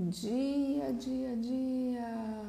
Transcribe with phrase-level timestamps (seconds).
[0.00, 2.44] Dia, dia, dia.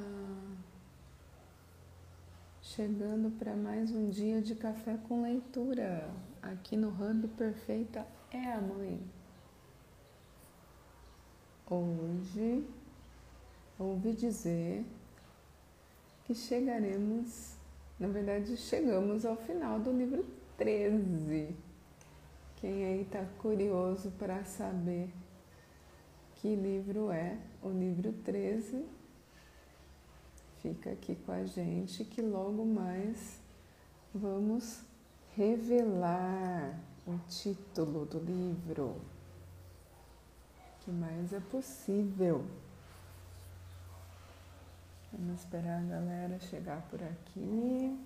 [2.61, 6.07] Chegando para mais um dia de café com leitura.
[6.43, 9.01] Aqui no Hub Perfeita é a mãe.
[11.67, 12.67] Hoje
[13.79, 14.85] ouvi dizer
[16.25, 17.55] que chegaremos,
[17.99, 20.23] na verdade, chegamos ao final do livro
[20.55, 21.55] 13.
[22.57, 25.09] Quem aí está curioso para saber
[26.41, 28.85] que livro é o livro 13?
[30.61, 33.41] Fica aqui com a gente que logo mais
[34.13, 34.81] vamos
[35.35, 38.95] revelar o título do livro.
[40.81, 42.45] que mais é possível?
[45.11, 47.99] Vamos esperar a galera chegar por aqui.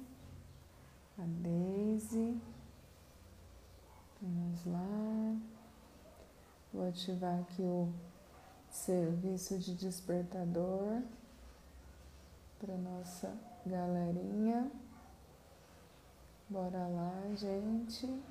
[1.20, 2.42] A Daisy.
[4.20, 5.38] Vamos lá.
[6.74, 7.94] Vou ativar aqui o
[8.74, 11.04] serviço de despertador
[12.60, 13.32] para nossa
[13.64, 14.70] galerinha.
[16.50, 18.22] Bora lá, gente.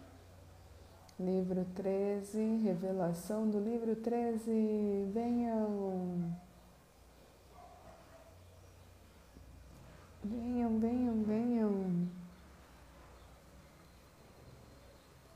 [1.19, 4.51] Livro 13, revelação do livro 13.
[5.15, 6.37] Venham.
[10.25, 12.09] Venham, venham, venham.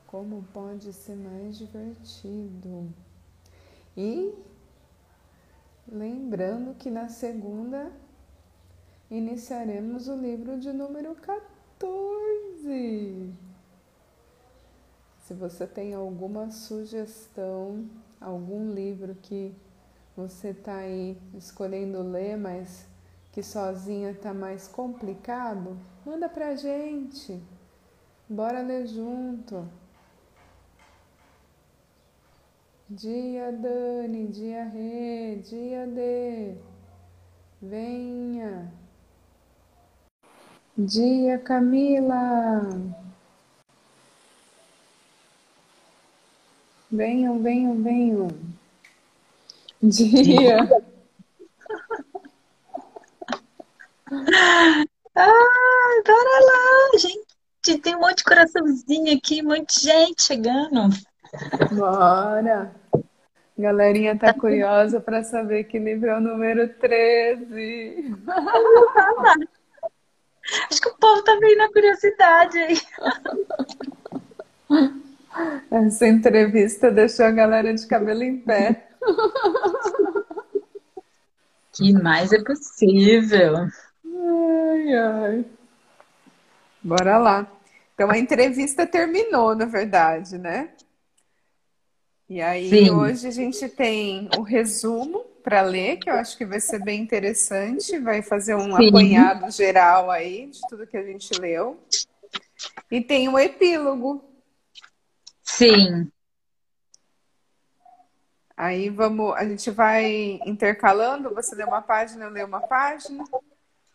[0.05, 2.89] Como pode ser mais divertido?
[3.95, 4.33] E
[5.87, 7.91] lembrando que na segunda
[9.09, 13.33] iniciaremos o livro de número 14.
[15.21, 19.55] Se você tem alguma sugestão, algum livro que
[20.15, 22.87] você está aí escolhendo ler, mas
[23.31, 27.41] que sozinha está mais complicado, manda pra gente.
[28.27, 29.69] Bora ler junto.
[32.89, 36.55] Dia Dani, dia Rê, dia D.
[37.61, 38.71] Venha.
[40.77, 42.61] Dia Camila.
[46.89, 48.27] Venham, venham, venham.
[49.83, 50.59] Dia.
[54.09, 54.85] Ai,
[56.07, 57.81] bora lá, gente.
[57.81, 60.89] Tem um monte de coraçãozinho aqui, um monte de gente chegando.
[61.71, 62.71] Bora.
[63.57, 68.15] Galerinha tá curiosa para saber que livro é o número 13.
[70.69, 72.77] Acho que o povo tá bem na curiosidade aí.
[75.71, 78.87] Essa entrevista deixou a galera de cabelo em pé.
[81.73, 83.55] Que mais é possível?
[84.05, 85.45] Ai, ai.
[86.81, 87.47] Bora lá.
[87.93, 90.69] Então a entrevista terminou, na verdade, né?
[92.29, 92.91] E aí Sim.
[92.91, 97.01] hoje a gente tem o resumo para ler, que eu acho que vai ser bem
[97.01, 98.89] interessante, vai fazer um Sim.
[98.89, 101.79] apanhado geral aí de tudo que a gente leu.
[102.91, 104.23] E tem o epílogo.
[105.41, 106.11] Sim.
[108.57, 113.23] Aí vamos, a gente vai intercalando, você lê uma página, eu leio uma página.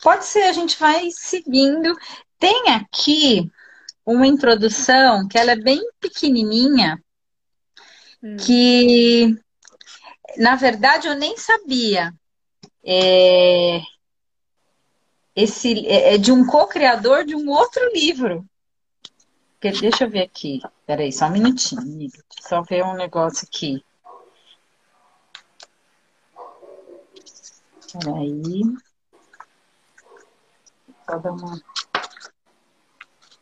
[0.03, 1.95] Pode ser, a gente vai seguindo.
[2.39, 3.51] Tem aqui
[4.07, 7.03] uma introdução que ela é bem pequenininha,
[8.45, 9.37] que
[10.39, 12.15] na verdade eu nem sabia.
[12.85, 13.81] É,
[15.35, 18.47] esse é, é de um co-criador de um outro livro.
[19.61, 20.61] Deixa eu ver aqui.
[20.87, 22.11] Peraí, só um minutinho.
[22.41, 23.85] Só ver um negócio aqui.
[27.93, 28.63] Peraí.
[31.09, 31.61] Só dar uma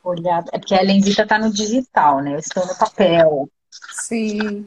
[0.04, 0.50] olhada.
[0.52, 2.34] É porque a Lenzita tá no digital, né?
[2.34, 3.48] Eu estou no papel.
[3.88, 4.66] Sim.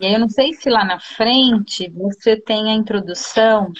[0.00, 3.72] E aí eu não sei se lá na frente você tem a introdução,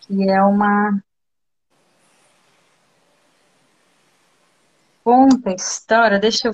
[0.00, 1.02] que é uma
[5.04, 6.52] conta a história, deixa eu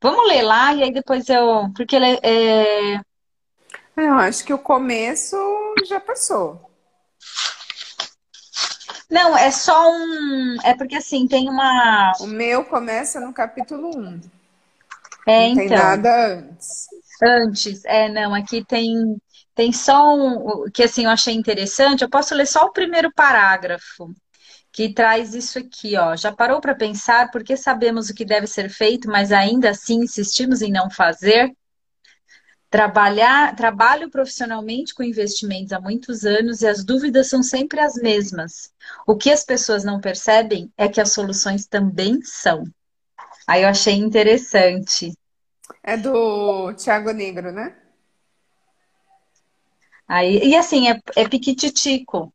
[0.00, 1.72] Vamos ler lá e aí depois eu.
[1.74, 3.00] Porque ele é, é
[3.96, 5.36] é, eu acho que o começo
[5.86, 6.70] já passou.
[9.12, 10.56] Não, é só um.
[10.64, 12.14] É porque assim, tem uma.
[12.18, 14.20] O meu começa no capítulo 1.
[15.26, 15.56] É, não então.
[15.56, 16.86] tem nada antes.
[17.22, 19.20] Antes, é, não, aqui tem,
[19.54, 20.64] tem só um.
[20.72, 22.00] Que assim eu achei interessante.
[22.00, 24.14] Eu posso ler só o primeiro parágrafo
[24.72, 26.16] que traz isso aqui, ó.
[26.16, 30.00] Já parou para pensar por que sabemos o que deve ser feito, mas ainda assim
[30.04, 31.54] insistimos em não fazer?
[32.72, 38.72] Trabalhar, trabalho profissionalmente com investimentos há muitos anos e as dúvidas são sempre as mesmas.
[39.06, 42.64] O que as pessoas não percebem é que as soluções também são.
[43.46, 45.12] Aí eu achei interessante.
[45.82, 47.76] É do Tiago Negro, né?
[50.08, 52.32] Aí, e assim, é, é piquititico.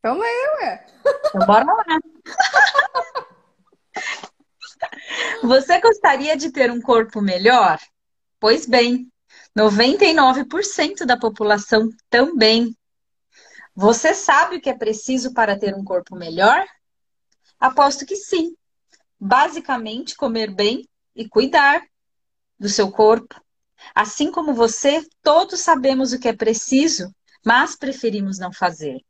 [0.00, 0.86] Então leia, ué.
[1.28, 1.84] Então bora lá.
[5.44, 7.78] Você gostaria de ter um corpo melhor?
[8.40, 9.08] Pois bem,
[9.58, 12.72] 99% da população também.
[13.74, 16.64] Você sabe o que é preciso para ter um corpo melhor?
[17.58, 18.54] Aposto que sim.
[19.18, 21.82] Basicamente, comer bem e cuidar
[22.56, 23.34] do seu corpo.
[23.92, 27.12] Assim como você, todos sabemos o que é preciso,
[27.44, 29.00] mas preferimos não fazer.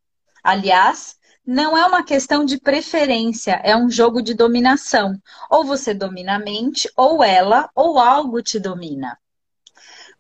[0.43, 1.15] Aliás,
[1.45, 5.15] não é uma questão de preferência, é um jogo de dominação.
[5.51, 9.19] Ou você domina a mente, ou ela, ou algo te domina.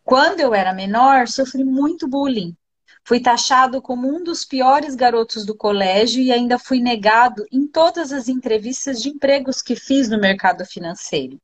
[0.08, 2.56] Quando eu era menor, sofri muito bullying.
[3.04, 8.10] Fui taxado como um dos piores garotos do colégio e ainda fui negado em todas
[8.10, 11.38] as entrevistas de empregos que fiz no mercado financeiro.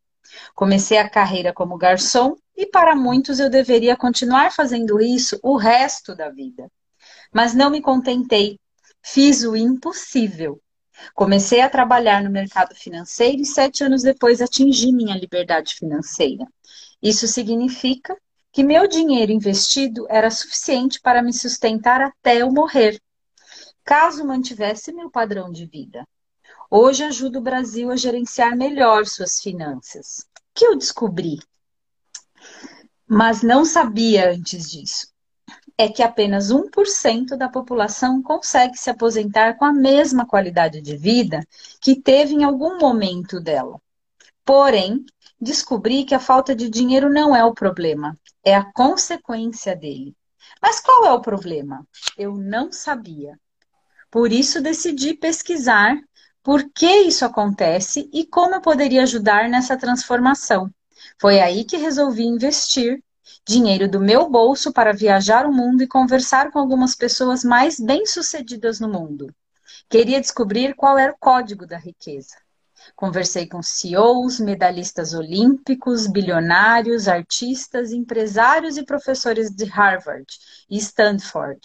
[0.54, 6.16] Comecei a carreira como garçom e para muitos eu deveria continuar fazendo isso o resto
[6.16, 6.66] da vida.
[7.30, 8.58] Mas não me contentei.
[9.02, 10.58] Fiz o impossível.
[11.14, 16.46] Comecei a trabalhar no mercado financeiro e sete anos depois atingi minha liberdade financeira.
[17.02, 18.16] Isso significa
[18.54, 23.02] que meu dinheiro investido era suficiente para me sustentar até eu morrer,
[23.84, 26.06] caso mantivesse meu padrão de vida.
[26.70, 30.24] Hoje ajudo o Brasil a gerenciar melhor suas finanças.
[30.54, 31.40] Que eu descobri?
[33.08, 35.08] Mas não sabia antes disso.
[35.76, 41.44] É que apenas 1% da população consegue se aposentar com a mesma qualidade de vida
[41.80, 43.80] que teve em algum momento dela.
[44.44, 45.04] Porém,
[45.44, 50.16] descobri que a falta de dinheiro não é o problema, é a consequência dele.
[50.60, 51.86] Mas qual é o problema?
[52.18, 53.38] Eu não sabia.
[54.10, 55.96] Por isso decidi pesquisar
[56.42, 60.70] por que isso acontece e como eu poderia ajudar nessa transformação.
[61.20, 63.02] Foi aí que resolvi investir
[63.46, 68.80] dinheiro do meu bolso para viajar o mundo e conversar com algumas pessoas mais bem-sucedidas
[68.80, 69.34] no mundo.
[69.88, 72.43] Queria descobrir qual era o código da riqueza.
[72.94, 80.26] Conversei com CEOs, medalhistas olímpicos, bilionários, artistas, empresários e professores de Harvard
[80.70, 81.60] e Stanford.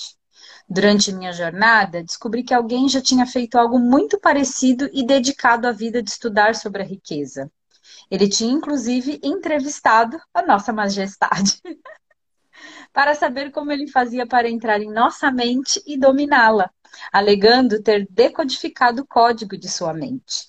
[0.69, 5.71] Durante minha jornada, descobri que alguém já tinha feito algo muito parecido e dedicado a
[5.71, 7.51] vida de estudar sobre a riqueza.
[8.09, 11.61] Ele tinha, inclusive, entrevistado a Nossa Majestade
[12.93, 16.71] para saber como ele fazia para entrar em nossa mente e dominá-la,
[17.11, 20.48] alegando ter decodificado o código de sua mente.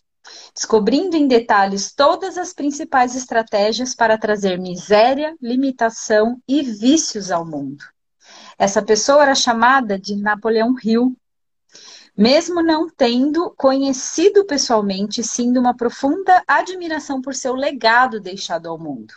[0.54, 7.84] Descobrindo em detalhes todas as principais estratégias para trazer miséria, limitação e vícios ao mundo.
[8.58, 11.16] Essa pessoa era chamada de Napoleão Hill.
[12.16, 19.14] Mesmo não tendo conhecido pessoalmente, de uma profunda admiração por seu legado deixado ao mundo.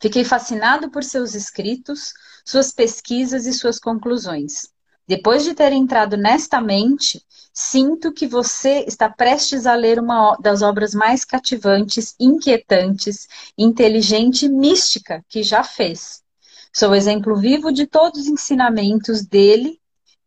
[0.00, 2.12] Fiquei fascinado por seus escritos,
[2.44, 4.68] suas pesquisas e suas conclusões.
[5.10, 7.20] Depois de ter entrado nesta mente,
[7.52, 13.26] sinto que você está prestes a ler uma das obras mais cativantes, inquietantes,
[13.58, 16.22] inteligente e mística que já fez.
[16.72, 19.80] Sou exemplo vivo de todos os ensinamentos dele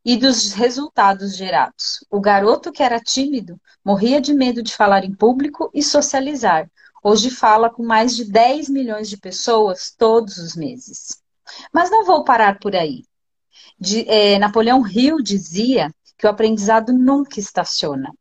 [0.04, 2.06] e dos resultados gerados.
[2.12, 6.70] O garoto que era tímido morria de medo de falar em público e socializar.
[7.02, 11.22] Hoje fala com mais de 10 milhões de pessoas todos os meses.
[11.72, 13.06] Mas não vou parar por aí.
[13.84, 18.14] De, é, Napoleão Hill dizia que o aprendizado nunca estaciona,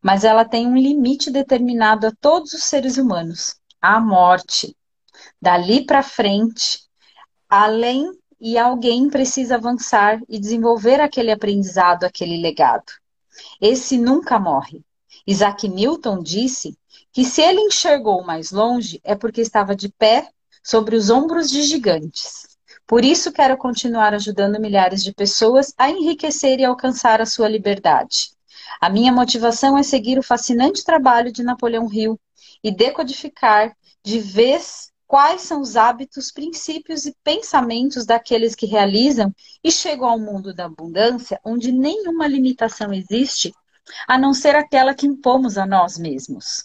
[0.00, 4.76] mas ela tem um limite determinado a todos os seres humanos a morte.
[5.42, 6.82] Dali para frente,
[7.48, 8.08] além
[8.40, 12.92] e alguém precisa avançar e desenvolver aquele aprendizado, aquele legado.
[13.60, 14.80] Esse nunca morre.
[15.26, 16.78] Isaac Newton disse
[17.12, 20.30] que se ele enxergou mais longe é porque estava de pé
[20.62, 22.49] sobre os ombros de gigantes.
[22.90, 28.32] Por isso quero continuar ajudando milhares de pessoas a enriquecer e alcançar a sua liberdade.
[28.80, 32.18] A minha motivação é seguir o fascinante trabalho de Napoleão Hill
[32.64, 39.32] e decodificar de vez quais são os hábitos, princípios e pensamentos daqueles que realizam
[39.62, 43.54] e chegam ao mundo da abundância, onde nenhuma limitação existe,
[44.08, 46.64] a não ser aquela que impomos a nós mesmos.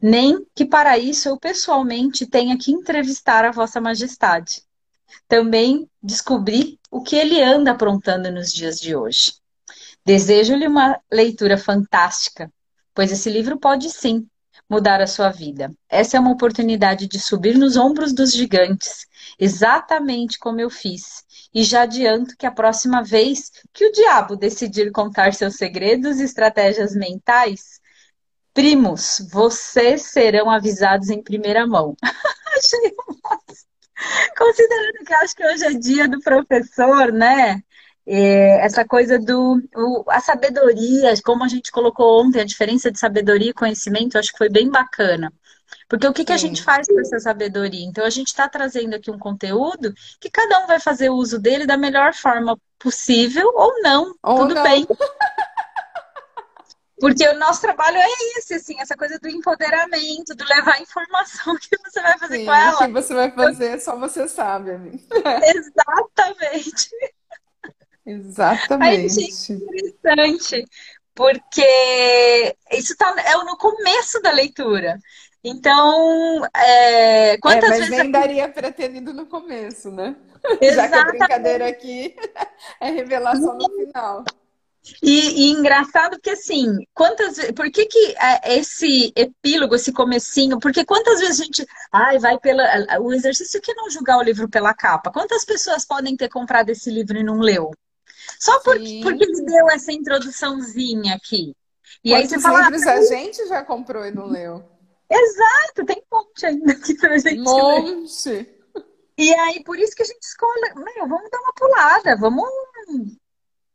[0.00, 4.69] Nem que para isso eu pessoalmente tenha que entrevistar a Vossa Majestade.
[5.28, 9.34] Também descobri o que ele anda aprontando nos dias de hoje.
[10.04, 12.50] Desejo-lhe uma leitura fantástica,
[12.94, 14.26] pois esse livro pode sim
[14.68, 15.72] mudar a sua vida.
[15.88, 19.06] Essa é uma oportunidade de subir nos ombros dos gigantes,
[19.38, 21.24] exatamente como eu fiz.
[21.52, 26.24] E já adianto que a próxima vez que o diabo decidir contar seus segredos e
[26.24, 27.80] estratégias mentais,
[28.52, 31.96] Primos, vocês serão avisados em primeira mão.
[32.58, 32.94] Achei
[34.36, 37.62] Considerando que acho que hoje é dia do professor, né?
[38.06, 42.98] É, essa coisa do o, a sabedoria, como a gente colocou ontem, a diferença de
[42.98, 45.32] sabedoria e conhecimento, acho que foi bem bacana.
[45.88, 47.84] Porque o que, que a gente faz com essa sabedoria?
[47.84, 51.66] Então, a gente está trazendo aqui um conteúdo que cada um vai fazer uso dele
[51.66, 54.14] da melhor forma possível ou não.
[54.22, 54.62] Ou tudo não.
[54.62, 54.86] bem.
[57.00, 61.76] Porque o nosso trabalho é esse, assim, essa coisa do empoderamento, do levar informação que
[61.82, 62.76] você vai fazer Sim, com ela.
[62.76, 64.98] O que você vai fazer, só você sabe, amiga.
[65.44, 66.90] Exatamente.
[68.04, 69.20] Exatamente.
[69.20, 70.64] Aí, interessante,
[71.14, 74.98] porque isso tá, é no começo da leitura.
[75.42, 77.90] Então, é, quantas é, mas vezes.
[77.90, 80.14] Mas nem daria para ter lido no começo, né?
[80.60, 80.74] Exatamente.
[80.74, 82.14] Já que a brincadeira aqui
[82.80, 84.24] é revelação no final.
[85.02, 90.84] E, e, engraçado que assim, quantas por que, que é, esse epílogo, esse comecinho, porque
[90.84, 92.64] quantas vezes a gente, ai, vai pela
[92.98, 95.12] o exercício que não julgar o livro pela capa.
[95.12, 97.70] Quantas pessoas podem ter comprado esse livro e não leu?
[98.38, 101.54] Só porque, porque ele deu essa introduçãozinha aqui.
[102.02, 104.64] E Quantos aí você fala, livros a gente já comprou e não leu?
[105.10, 108.28] Exato, tem um monte ainda aqui pra gente monte.
[108.28, 108.60] ler.
[109.18, 112.48] E aí, por isso que a gente escolhe, meu, vamos dar uma pulada, vamos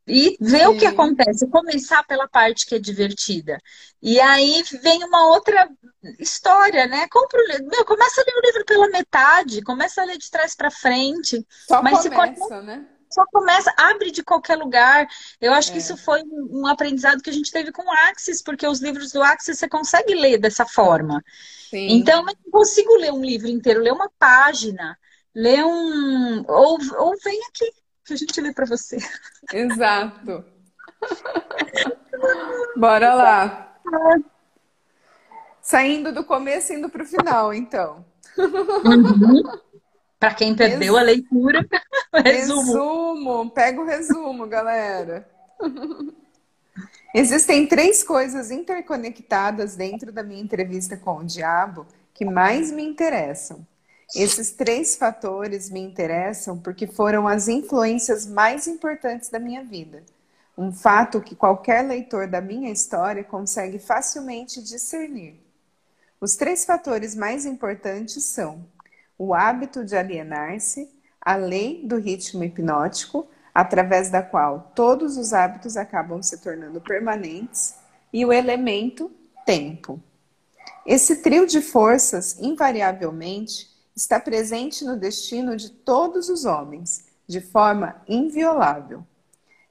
[0.08, 0.68] e ver Sim.
[0.68, 3.58] o que acontece, começar pela parte que é divertida.
[4.02, 5.68] E aí vem uma outra
[6.20, 7.08] história, né?
[7.10, 10.30] Compra o livro, meu, começa a ler o livro pela metade, começa a ler de
[10.30, 11.46] trás para frente.
[11.68, 12.66] Só mas começa, se...
[12.66, 12.86] né?
[13.10, 15.08] Só começa, abre de qualquer lugar.
[15.40, 15.74] Eu acho é.
[15.74, 19.12] que isso foi um aprendizado que a gente teve com o Axis, porque os livros
[19.12, 21.24] do Axis você consegue ler dessa forma.
[21.70, 21.88] Sim.
[21.92, 24.98] Então, eu não consigo ler um livro inteiro, ler uma página,
[25.34, 26.44] ler um.
[26.48, 27.72] Ou, ou vem aqui,
[28.14, 28.98] a gente lê para você.
[29.54, 30.46] Exato.
[32.76, 33.78] Bora lá.
[35.62, 38.06] Saindo do começo e indo para o final, então.
[38.38, 39.44] Uhum.
[40.20, 40.98] Para quem perdeu Resumo.
[40.98, 41.68] a leitura,
[42.24, 42.62] resumo.
[42.62, 45.30] Resumo, pega o resumo, galera.
[47.14, 53.66] Existem três coisas interconectadas dentro da minha entrevista com o diabo que mais me interessam.
[54.14, 60.04] Esses três fatores me interessam porque foram as influências mais importantes da minha vida.
[60.58, 65.42] Um fato que qualquer leitor da minha história consegue facilmente discernir.
[66.22, 68.66] Os três fatores mais importantes são
[69.18, 75.76] o hábito de alienar-se, a lei do ritmo hipnótico, através da qual todos os hábitos
[75.76, 77.76] acabam se tornando permanentes,
[78.14, 79.12] e o elemento
[79.46, 80.02] tempo.
[80.86, 88.02] Esse trio de forças, invariavelmente, está presente no destino de todos os homens, de forma
[88.08, 89.06] inviolável.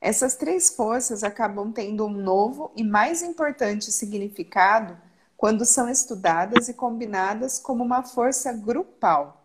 [0.00, 4.96] Essas três forças acabam tendo um novo e mais importante significado
[5.36, 9.44] quando são estudadas e combinadas como uma força grupal.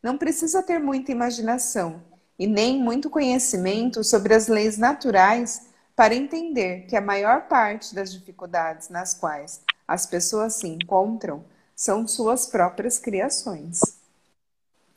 [0.00, 2.02] Não precisa ter muita imaginação
[2.38, 8.12] e nem muito conhecimento sobre as leis naturais para entender que a maior parte das
[8.12, 11.44] dificuldades nas quais as pessoas se encontram
[11.74, 14.03] são suas próprias criações.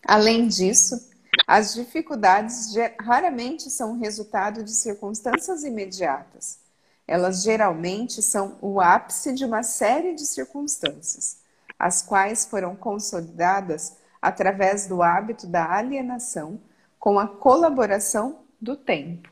[0.08, 1.06] Além disso,
[1.46, 6.60] as dificuldades raramente são resultado de circunstâncias imediatas.
[7.06, 11.40] Elas geralmente são o ápice de uma série de circunstâncias,
[11.78, 16.58] as quais foram consolidadas através do hábito da alienação
[16.98, 19.30] com a colaboração do tempo.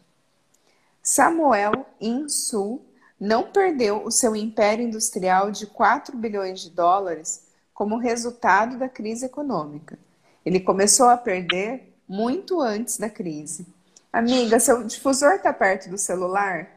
[1.02, 2.82] Samuel Insu
[3.18, 9.26] não perdeu o seu império industrial de 4 bilhões de dólares como resultado da crise
[9.26, 9.98] econômica.
[10.46, 13.66] Ele começou a perder muito antes da crise.
[14.14, 16.70] Amiga, seu difusor está perto do celular?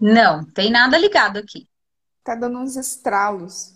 [0.00, 1.68] Não, tem nada ligado aqui.
[2.24, 3.74] Tá dando uns estralos.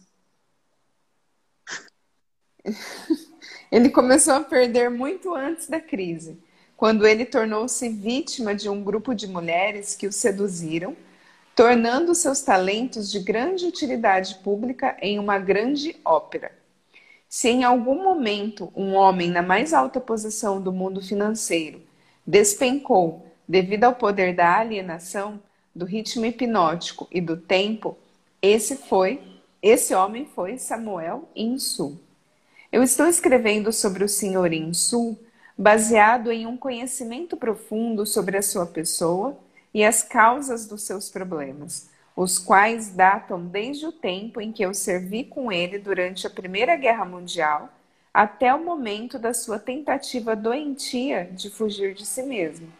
[3.71, 6.43] ele começou a perder muito antes da crise,
[6.77, 10.97] quando ele tornou-se vítima de um grupo de mulheres que o seduziram,
[11.55, 16.64] tornando seus talentos de grande utilidade pública em uma grande ópera.
[17.37, 21.83] Se em algum momento um homem na mais alta posição do mundo financeiro
[22.25, 25.43] despencou devido ao poder da alienação,
[25.75, 27.99] do ritmo hipnótico e do tempo,
[28.41, 29.21] esse foi,
[29.61, 31.99] esse homem foi Samuel Insu.
[32.71, 34.53] Eu estou escrevendo sobre o Sr.
[34.53, 35.19] Insu
[35.59, 39.37] baseado em um conhecimento profundo sobre a sua pessoa
[39.75, 44.73] e as causas dos seus problemas os quais datam desde o tempo em que eu
[44.73, 47.69] servi com ele durante a Primeira Guerra Mundial
[48.13, 52.73] até o momento da sua tentativa doentia de fugir de si mesmo.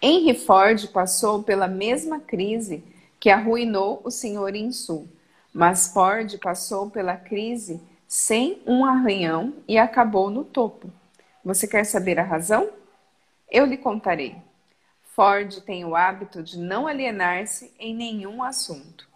[0.00, 2.82] Henry Ford passou pela mesma crise
[3.20, 4.54] que arruinou o Sr.
[4.54, 5.06] Insu,
[5.52, 10.90] Mas Ford passou pela crise sem um arranhão e acabou no topo.
[11.44, 12.70] Você quer saber a razão?
[13.50, 14.36] Eu lhe contarei.
[15.16, 19.08] Ford tem o hábito de não alienar-se em nenhum assunto.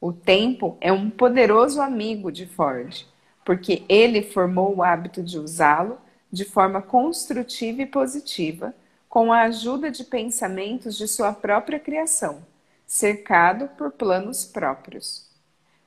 [0.00, 3.06] O tempo é um poderoso amigo de Ford,
[3.44, 5.98] porque ele formou o hábito de usá-lo
[6.32, 8.74] de forma construtiva e positiva,
[9.10, 12.42] com a ajuda de pensamentos de sua própria criação,
[12.86, 15.26] cercado por planos próprios.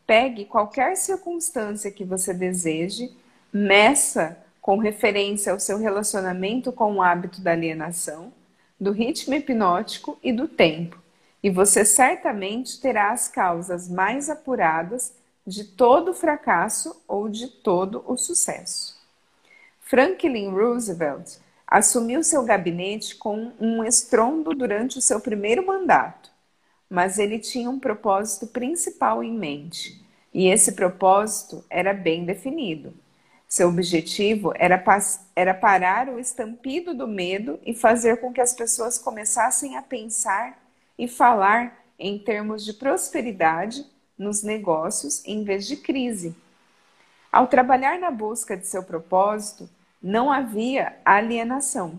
[0.06, 3.12] Pegue qualquer circunstância que você deseje,
[3.52, 8.32] meça com referência ao seu relacionamento com o hábito da alienação,
[8.80, 11.02] do ritmo hipnótico e do tempo,
[11.42, 15.14] e você certamente terá as causas mais apuradas
[15.46, 18.96] de todo o fracasso ou de todo o sucesso.
[19.80, 26.36] Franklin Roosevelt assumiu seu gabinete com um estrondo durante o seu primeiro mandato
[26.90, 30.02] mas ele tinha um propósito principal em mente,
[30.34, 32.94] e esse propósito era bem definido.
[33.56, 34.84] Seu objetivo era,
[35.34, 40.62] era parar o estampido do medo e fazer com que as pessoas começassem a pensar
[41.00, 46.36] e falar em termos de prosperidade nos negócios em vez de crise.
[47.32, 49.70] Ao trabalhar na busca de seu propósito,
[50.04, 51.98] não havia alienação.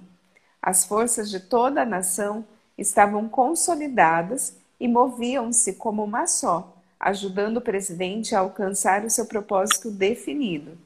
[0.61, 2.47] As forças de toda a nação
[2.77, 9.91] estavam consolidadas e moviam-se como uma só, ajudando o presidente a alcançar o seu propósito
[9.91, 10.85] definido.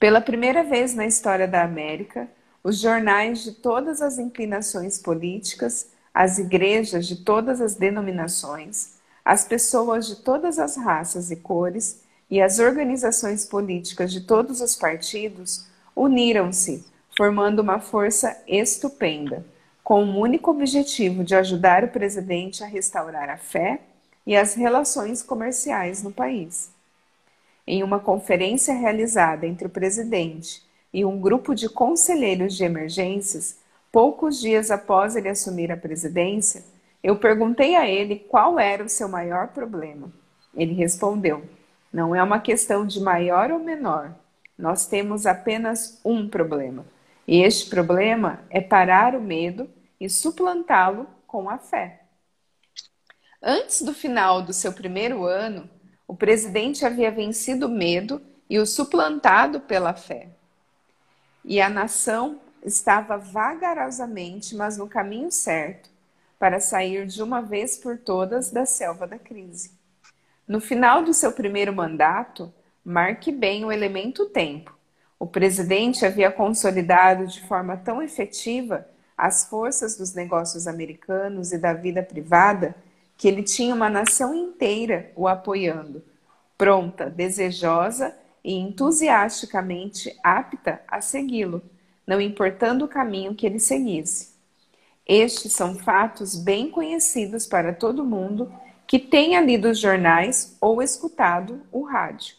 [0.00, 2.26] Pela primeira vez na história da América,
[2.64, 10.06] os jornais de todas as inclinações políticas, as igrejas de todas as denominações, as pessoas
[10.06, 16.82] de todas as raças e cores e as organizações políticas de todos os partidos uniram-se,
[17.14, 19.44] formando uma força estupenda
[19.84, 23.82] com o único objetivo de ajudar o presidente a restaurar a fé
[24.26, 26.70] e as relações comerciais no país.
[27.72, 30.60] Em uma conferência realizada entre o presidente
[30.92, 33.60] e um grupo de conselheiros de emergências,
[33.92, 36.64] poucos dias após ele assumir a presidência,
[37.00, 40.10] eu perguntei a ele qual era o seu maior problema.
[40.52, 41.44] Ele respondeu:
[41.92, 44.16] Não é uma questão de maior ou menor.
[44.58, 46.84] Nós temos apenas um problema.
[47.24, 52.00] E este problema é parar o medo e suplantá-lo com a fé.
[53.40, 55.70] Antes do final do seu primeiro ano,
[56.10, 60.26] o presidente havia vencido o medo e o suplantado pela fé.
[61.44, 65.88] E a nação estava vagarosamente, mas no caminho certo,
[66.36, 69.70] para sair de uma vez por todas da selva da crise.
[70.48, 72.52] No final do seu primeiro mandato,
[72.84, 74.76] marque bem o elemento tempo.
[75.16, 78.84] O presidente havia consolidado de forma tão efetiva
[79.16, 82.74] as forças dos negócios americanos e da vida privada
[83.20, 86.02] que ele tinha uma nação inteira o apoiando,
[86.56, 91.62] pronta, desejosa e entusiasticamente apta a segui-lo,
[92.06, 94.30] não importando o caminho que ele seguisse.
[95.06, 98.50] Estes são fatos bem conhecidos para todo mundo
[98.86, 102.34] que tenha lido os jornais ou escutado o rádio.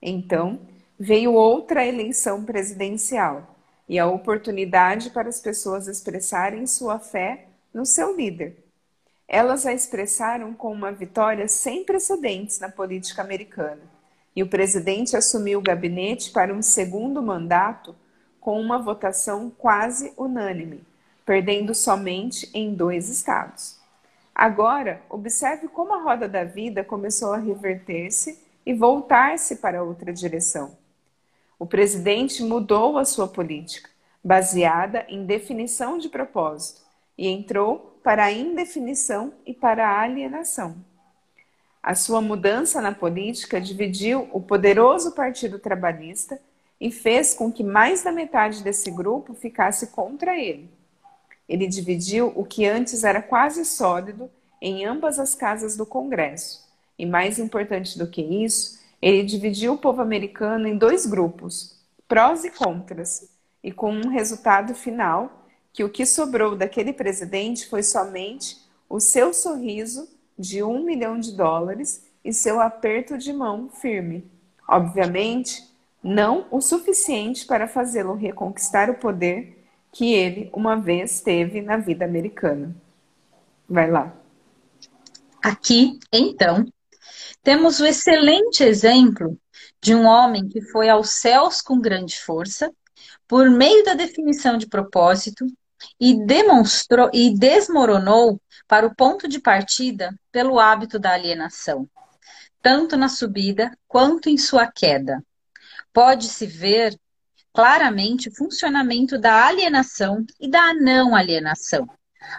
[0.00, 0.60] Então,
[0.96, 3.56] veio outra eleição presidencial
[3.88, 8.63] e a oportunidade para as pessoas expressarem sua fé no seu líder.
[9.26, 13.82] Elas a expressaram com uma vitória sem precedentes na política americana,
[14.36, 17.94] e o presidente assumiu o gabinete para um segundo mandato
[18.40, 20.84] com uma votação quase unânime,
[21.24, 23.78] perdendo somente em dois estados.
[24.34, 30.76] Agora, observe como a roda da vida começou a reverter-se e voltar-se para outra direção.
[31.58, 33.88] O presidente mudou a sua política,
[34.22, 36.82] baseada em definição de propósito,
[37.16, 40.76] e entrou para a indefinição e para a alienação.
[41.82, 46.38] A sua mudança na política dividiu o poderoso Partido Trabalhista
[46.78, 50.68] e fez com que mais da metade desse grupo ficasse contra ele.
[51.48, 56.62] Ele dividiu o que antes era quase sólido em ambas as casas do Congresso.
[56.98, 62.44] E mais importante do que isso, ele dividiu o povo americano em dois grupos, prós
[62.44, 63.30] e contras,
[63.62, 65.43] e com um resultado final
[65.74, 68.56] que o que sobrou daquele presidente foi somente
[68.88, 70.08] o seu sorriso
[70.38, 74.24] de um milhão de dólares e seu aperto de mão firme.
[74.68, 75.68] Obviamente,
[76.00, 82.04] não o suficiente para fazê-lo reconquistar o poder que ele uma vez teve na vida
[82.04, 82.74] americana.
[83.68, 84.14] Vai lá.
[85.42, 86.64] Aqui, então,
[87.42, 89.36] temos o excelente exemplo
[89.82, 92.72] de um homem que foi aos céus com grande força,
[93.26, 95.44] por meio da definição de propósito,
[96.00, 101.88] e demonstrou e desmoronou para o ponto de partida pelo hábito da alienação.
[102.62, 105.22] tanto na subida quanto em sua queda.
[105.92, 106.98] Pode-se ver
[107.52, 111.86] claramente o funcionamento da alienação e da não alienação,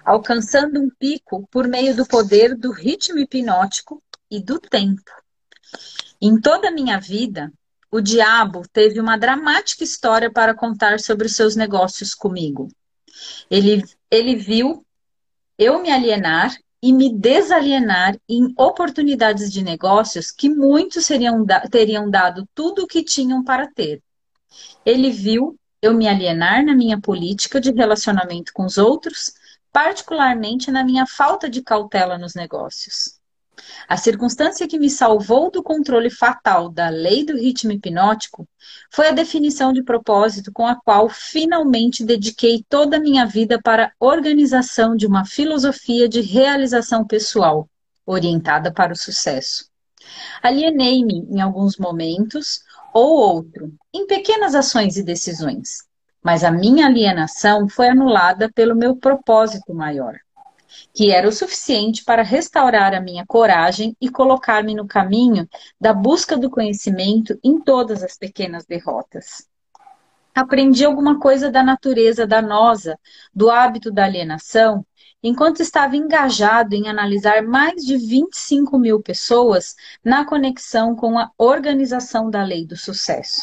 [0.04, 5.12] alcançando um pico por meio do poder do ritmo hipnótico e do tempo.
[6.22, 7.52] Em toda a minha vida,
[7.92, 12.68] o diabo teve uma dramática história para contar sobre seus negócios comigo.
[13.50, 14.86] Ele, ele viu
[15.58, 21.08] eu me alienar e me desalienar em oportunidades de negócios que muitos
[21.72, 24.04] teriam dado tudo o que tinham para ter.
[24.86, 29.34] Ele viu eu me alienar na minha política de relacionamento com os outros,
[29.72, 33.15] particularmente na minha falta de cautela nos negócios.
[33.88, 38.48] A circunstância que me salvou do controle fatal da lei do ritmo hipnótico
[38.92, 43.86] foi a definição de propósito com a qual finalmente dediquei toda a minha vida para
[43.86, 47.70] a organização de uma filosofia de realização pessoal,
[48.06, 49.70] orientada para o sucesso.
[50.42, 52.62] Alienei-me em alguns momentos
[52.94, 55.84] ou outro, em pequenas ações e decisões,
[56.24, 60.16] mas a minha alienação foi anulada pelo meu propósito maior
[60.96, 65.46] que era o suficiente para restaurar a minha coragem e colocar-me no caminho
[65.80, 69.46] da busca do conhecimento em todas as pequenas derrotas.
[70.34, 72.98] Aprendi alguma coisa da natureza danosa,
[73.34, 74.86] do hábito da alienação,
[75.22, 82.30] enquanto estava engajado em analisar mais de 25 mil pessoas na conexão com a organização
[82.30, 83.42] da lei do sucesso.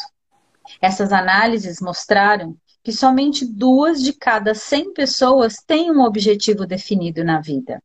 [0.81, 7.39] Essas análises mostraram que somente duas de cada 100 pessoas têm um objetivo definido na
[7.39, 7.81] vida.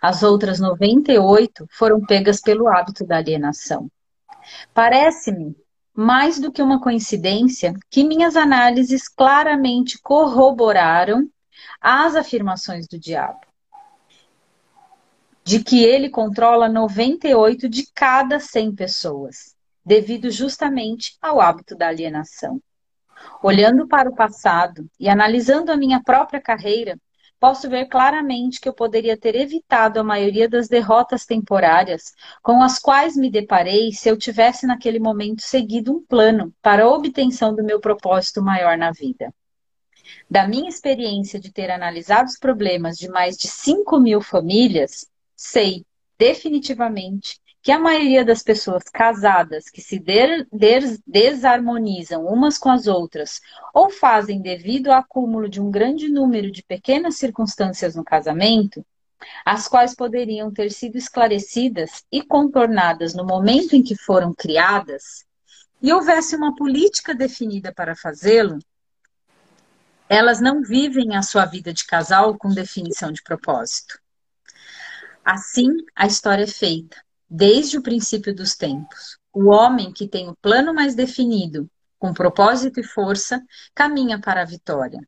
[0.00, 3.88] As outras 98 foram pegas pelo hábito da alienação.
[4.74, 5.56] Parece-me
[5.94, 11.28] mais do que uma coincidência que minhas análises claramente corroboraram
[11.80, 13.40] as afirmações do diabo.
[15.44, 22.60] De que ele controla 98 de cada 100 pessoas, devido justamente ao hábito da alienação.
[23.42, 26.98] Olhando para o passado e analisando a minha própria carreira,
[27.42, 32.78] posso ver claramente que eu poderia ter evitado a maioria das derrotas temporárias com as
[32.78, 37.64] quais me deparei se eu tivesse naquele momento seguido um plano para a obtenção do
[37.64, 39.34] meu propósito maior na vida.
[40.30, 45.84] Da minha experiência de ter analisado os problemas de mais de 5 mil famílias, sei
[46.16, 50.02] definitivamente que a maioria das pessoas casadas que se
[51.06, 53.40] desarmonizam umas com as outras
[53.72, 58.84] ou fazem devido ao acúmulo de um grande número de pequenas circunstâncias no casamento,
[59.44, 65.24] as quais poderiam ter sido esclarecidas e contornadas no momento em que foram criadas,
[65.80, 68.58] e houvesse uma política definida para fazê-lo,
[70.08, 74.00] elas não vivem a sua vida de casal com definição de propósito.
[75.24, 76.96] Assim, a história é feita
[77.34, 79.16] desde o princípio dos tempos.
[79.32, 81.66] O homem que tem o plano mais definido,
[81.98, 83.42] com propósito e força,
[83.74, 85.00] caminha para a vitória.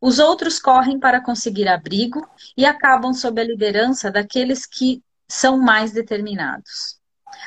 [0.00, 5.92] Os outros correm para conseguir abrigo e acabam sob a liderança daqueles que são mais
[5.92, 6.98] determinados.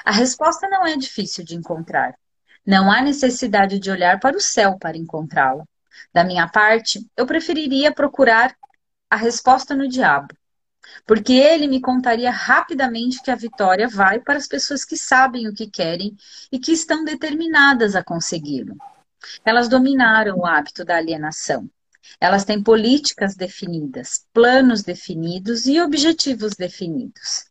[0.06, 2.16] A resposta não é difícil de encontrar.
[2.66, 5.66] Não há necessidade de olhar para o céu para encontrá-la.
[6.14, 8.56] Da minha parte, eu preferiria procurar
[9.10, 10.34] a resposta no diabo
[11.06, 15.54] porque ele me contaria rapidamente que a vitória vai para as pessoas que sabem o
[15.54, 16.16] que querem
[16.52, 18.76] e que estão determinadas a consegui-lo.
[19.46, 21.70] Elas dominaram o hábito da alienação.
[22.20, 27.46] Elas têm políticas definidas, planos definidos e objetivos definidos.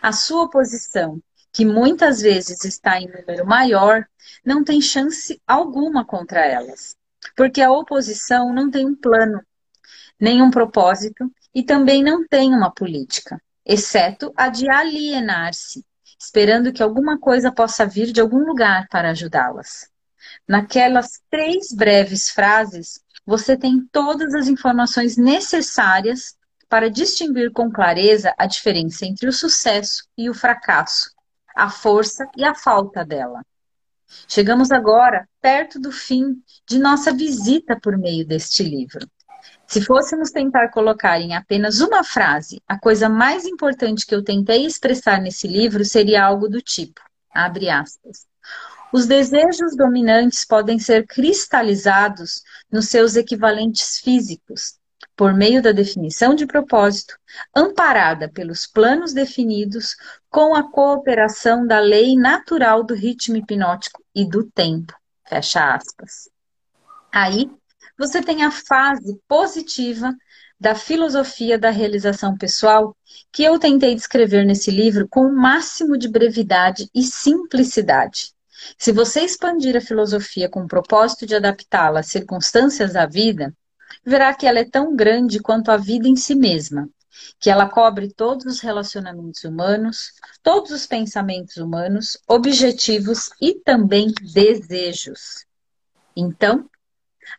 [0.00, 1.20] A sua oposição,
[1.52, 4.06] que muitas vezes está em número maior,
[4.44, 6.96] não tem chance alguma contra elas,
[7.36, 9.42] porque a oposição não tem um plano,
[10.20, 15.84] nem um propósito e também não tem uma política, exceto a de alienar-se,
[16.16, 19.90] esperando que alguma coisa possa vir de algum lugar para ajudá-las.
[20.46, 26.36] Naquelas três breves frases, você tem todas as informações necessárias
[26.68, 31.10] para distinguir com clareza a diferença entre o sucesso e o fracasso,
[31.56, 33.44] a força e a falta dela.
[34.28, 39.04] Chegamos agora perto do fim de nossa visita por meio deste livro.
[39.68, 44.64] Se fôssemos tentar colocar em apenas uma frase a coisa mais importante que eu tentei
[44.64, 47.02] expressar nesse livro seria algo do tipo,
[47.34, 48.26] abre aspas.
[48.90, 54.78] Os desejos dominantes podem ser cristalizados nos seus equivalentes físicos,
[55.14, 57.18] por meio da definição de propósito,
[57.54, 59.94] amparada pelos planos definidos
[60.30, 64.94] com a cooperação da lei natural do ritmo hipnótico e do tempo.
[65.28, 66.30] Fecha aspas.
[67.12, 67.50] Aí
[67.98, 70.14] você tem a fase positiva
[70.60, 72.96] da filosofia da realização pessoal
[73.32, 78.32] que eu tentei descrever nesse livro com o máximo de brevidade e simplicidade.
[78.76, 83.54] Se você expandir a filosofia com o propósito de adaptá-la às circunstâncias da vida,
[84.04, 86.88] verá que ela é tão grande quanto a vida em si mesma,
[87.38, 95.46] que ela cobre todos os relacionamentos humanos, todos os pensamentos humanos, objetivos e também desejos.
[96.16, 96.68] Então,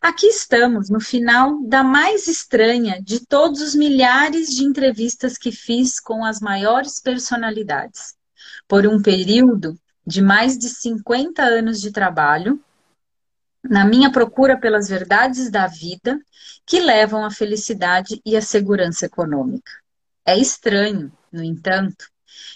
[0.00, 5.98] aqui estamos no final da mais estranha de todos os milhares de entrevistas que fiz
[5.98, 8.14] com as maiores personalidades.
[8.68, 12.62] Por um período de mais de 50 anos de trabalho,
[13.62, 16.18] na minha procura pelas verdades da vida
[16.64, 19.70] que levam à felicidade e à segurança econômica.
[20.24, 22.06] É estranho, no entanto,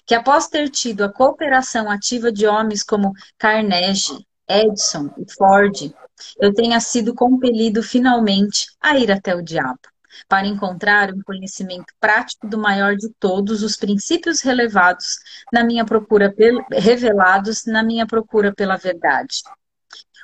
[0.07, 5.95] que após ter tido a cooperação ativa de homens como Carnegie, Edison e Ford,
[6.41, 9.81] eu tenha sido compelido finalmente a ir até o diabo,
[10.29, 15.19] para encontrar um conhecimento prático do maior de todos os princípios relevados
[15.53, 16.33] na minha procura
[16.73, 19.43] revelados na minha procura pela verdade.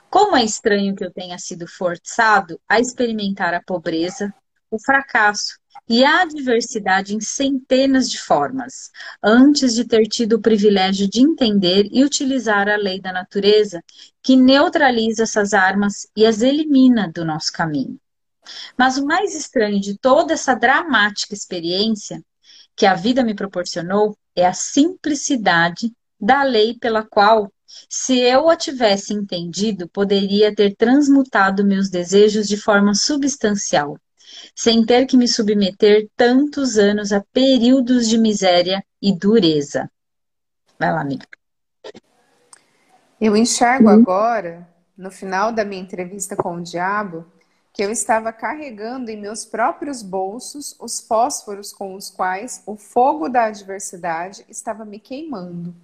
[0.08, 4.34] Como é estranho que eu tenha sido forçado a experimentar a pobreza,
[4.70, 11.08] o fracasso e a adversidade em centenas de formas, antes de ter tido o privilégio
[11.08, 13.82] de entender e utilizar a lei da natureza
[14.22, 17.98] que neutraliza essas armas e as elimina do nosso caminho.
[18.78, 22.22] Mas o mais estranho de toda essa dramática experiência
[22.76, 27.52] que a vida me proporcionou é a simplicidade da lei pela qual,
[27.88, 33.98] se eu a tivesse entendido, poderia ter transmutado meus desejos de forma substancial
[34.54, 39.90] sem ter que me submeter tantos anos a períodos de miséria e dureza.
[40.78, 41.26] Vai lá, amiga.
[43.20, 44.66] Eu enxergo agora,
[44.96, 47.26] no final da minha entrevista com o diabo,
[47.72, 53.28] que eu estava carregando em meus próprios bolsos os fósforos com os quais o fogo
[53.28, 55.74] da adversidade estava me queimando.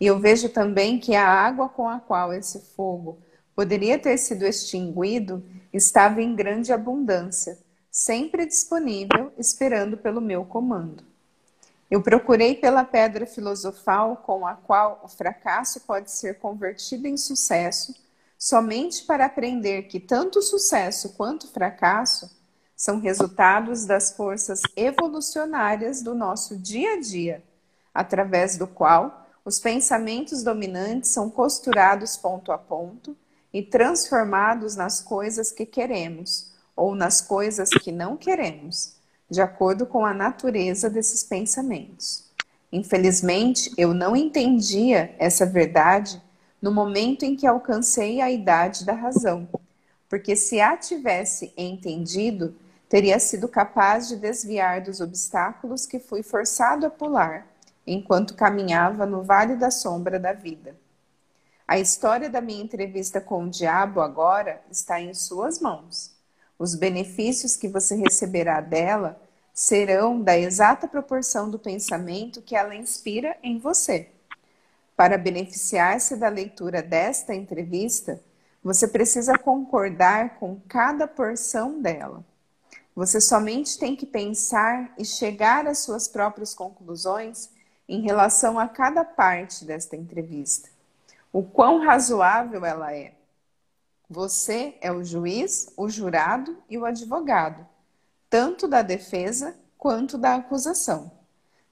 [0.00, 3.18] E eu vejo também que a água com a qual esse fogo
[3.54, 7.58] poderia ter sido extinguido estava em grande abundância,
[7.90, 11.04] sempre disponível, esperando pelo meu comando.
[11.90, 17.94] Eu procurei pela pedra filosofal com a qual o fracasso pode ser convertido em sucesso,
[18.38, 22.30] somente para aprender que tanto sucesso quanto fracasso
[22.76, 27.42] são resultados das forças evolucionárias do nosso dia a dia,
[27.92, 33.16] através do qual os pensamentos dominantes são costurados ponto a ponto
[33.52, 36.47] e transformados nas coisas que queremos
[36.78, 38.94] ou nas coisas que não queremos,
[39.28, 42.24] de acordo com a natureza desses pensamentos.
[42.72, 46.22] Infelizmente, eu não entendia essa verdade
[46.62, 49.48] no momento em que alcancei a idade da razão,
[50.08, 52.54] porque se a tivesse entendido,
[52.88, 57.46] teria sido capaz de desviar dos obstáculos que fui forçado a pular
[57.86, 60.76] enquanto caminhava no vale da sombra da vida.
[61.66, 66.17] A história da minha entrevista com o diabo agora está em suas mãos.
[66.58, 69.20] Os benefícios que você receberá dela
[69.54, 74.08] serão da exata proporção do pensamento que ela inspira em você.
[74.96, 78.20] Para beneficiar-se da leitura desta entrevista,
[78.62, 82.24] você precisa concordar com cada porção dela.
[82.94, 87.48] Você somente tem que pensar e chegar às suas próprias conclusões
[87.88, 90.68] em relação a cada parte desta entrevista.
[91.32, 93.12] O quão razoável ela é.
[94.10, 97.68] Você é o juiz, o jurado e o advogado,
[98.30, 101.12] tanto da defesa quanto da acusação.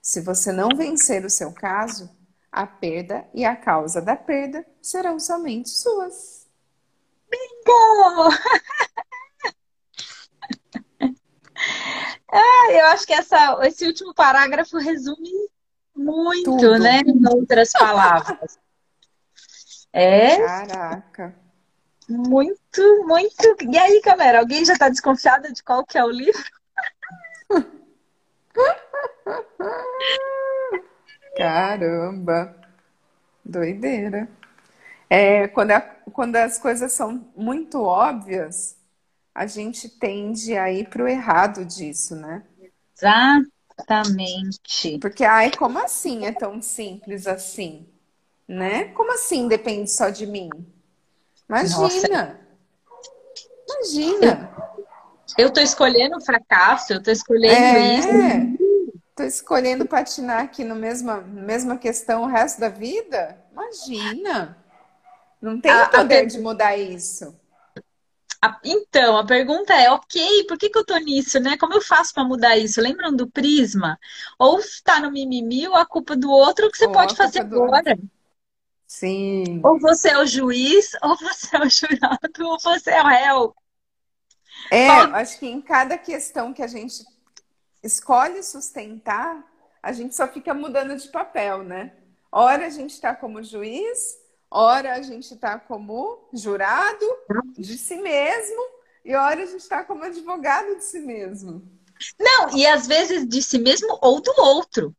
[0.03, 2.15] Se você não vencer o seu caso,
[2.53, 6.47] a perda e a causa da perda serão somente suas.
[7.31, 8.29] Bingo!
[12.31, 15.33] ah, eu acho que essa, esse último parágrafo resume
[15.95, 16.79] muito, Tudo.
[16.79, 17.01] né?
[17.01, 18.59] Em outras palavras.
[19.91, 20.37] É.
[20.37, 21.46] Caraca.
[22.09, 23.57] Muito, muito.
[23.71, 26.43] E aí, galera, alguém já está desconfiada de qual que é o livro?
[31.37, 32.57] Caramba,
[33.45, 34.29] doideira.
[35.11, 35.81] É, quando, a,
[36.13, 38.77] quando as coisas são muito óbvias,
[39.35, 42.45] a gente tende a ir para o errado disso, né?
[43.79, 44.99] Exatamente.
[45.01, 47.87] Porque, ai, como assim é tão simples assim?
[48.49, 48.87] Né?
[48.95, 50.51] Como assim depende só de mim?
[51.49, 51.79] Imagina!
[51.79, 52.47] Nossa.
[53.69, 54.51] Imagina!
[55.37, 58.09] Eu tô escolhendo o fracasso, eu tô escolhendo é, isso.
[59.15, 63.37] Tô escolhendo patinar aqui no mesma, mesma questão o resto da vida?
[63.53, 64.57] Imagina!
[65.41, 66.25] Não tem a, poder a...
[66.25, 67.39] de mudar isso.
[68.43, 71.57] A, então, a pergunta é, ok, por que, que eu tô nisso, né?
[71.57, 72.81] Como eu faço para mudar isso?
[72.81, 73.99] Lembram do prisma?
[74.39, 77.41] Ou está no mimimi, ou a culpa do outro, o que você ou pode fazer
[77.41, 77.99] agora?
[78.87, 79.61] Sim.
[79.65, 83.57] Ou você é o juiz, ou você é o jurado, ou você é o réu.
[84.71, 87.05] É, acho que em cada questão que a gente
[87.83, 89.45] escolhe sustentar,
[89.83, 91.93] a gente só fica mudando de papel, né?
[92.33, 94.19] Ora a gente está como juiz,
[94.51, 97.07] ora a gente está como jurado
[97.57, 98.63] de si mesmo,
[99.05, 101.63] e ora a gente está como advogado de si mesmo.
[102.19, 104.95] Não, e às vezes de si mesmo ou do outro.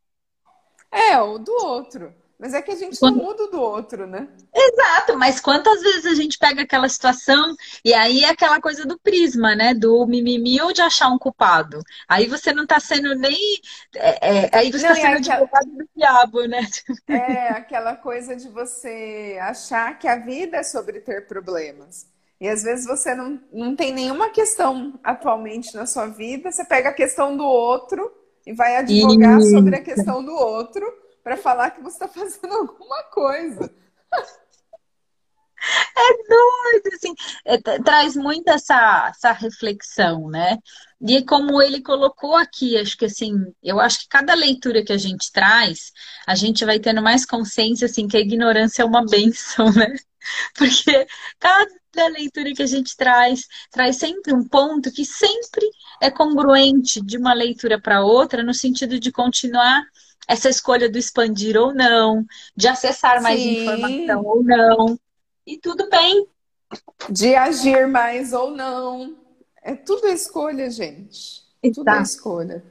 [0.91, 2.13] É, ou do outro.
[2.39, 3.17] Mas é que a gente Quando...
[3.17, 4.27] não muda do outro, né?
[4.53, 8.99] Exato, mas quantas vezes a gente pega aquela situação e aí é aquela coisa do
[8.99, 9.73] prisma, né?
[9.73, 11.79] Do mimimi ou de achar um culpado.
[12.07, 13.35] Aí você não tá sendo nem.
[13.95, 15.35] É, é, aí você não, tá sendo aquela...
[15.35, 16.67] advogado do diabo, né?
[17.07, 22.05] É, aquela coisa de você achar que a vida é sobre ter problemas.
[22.39, 26.89] E às vezes você não, não tem nenhuma questão atualmente na sua vida, você pega
[26.89, 28.11] a questão do outro
[28.45, 29.51] e vai advogar Isso.
[29.51, 30.85] sobre a questão do outro
[31.27, 33.69] para falar que você está fazendo alguma coisa.
[35.59, 37.13] É doido, assim,
[37.43, 40.57] é, traz muito essa, essa reflexão, né?
[41.01, 44.97] E como ele colocou aqui, acho que assim, eu acho que cada leitura que a
[44.97, 45.91] gente traz,
[46.25, 49.95] a gente vai tendo mais consciência, assim, que a ignorância é uma benção, né?
[50.55, 51.05] Porque
[51.39, 55.67] cada leitura que a gente traz, traz sempre um ponto que sempre
[56.01, 59.83] é congruente de uma leitura para outra, no sentido de continuar
[60.27, 62.25] essa escolha do expandir ou não,
[62.55, 63.61] de acessar mais Sim.
[63.61, 64.99] informação ou não.
[65.45, 66.27] E tudo bem.
[67.09, 69.15] De agir mais ou não.
[69.63, 71.43] É tudo escolha, gente.
[71.63, 71.75] Exato.
[71.75, 72.63] Tudo é escolha.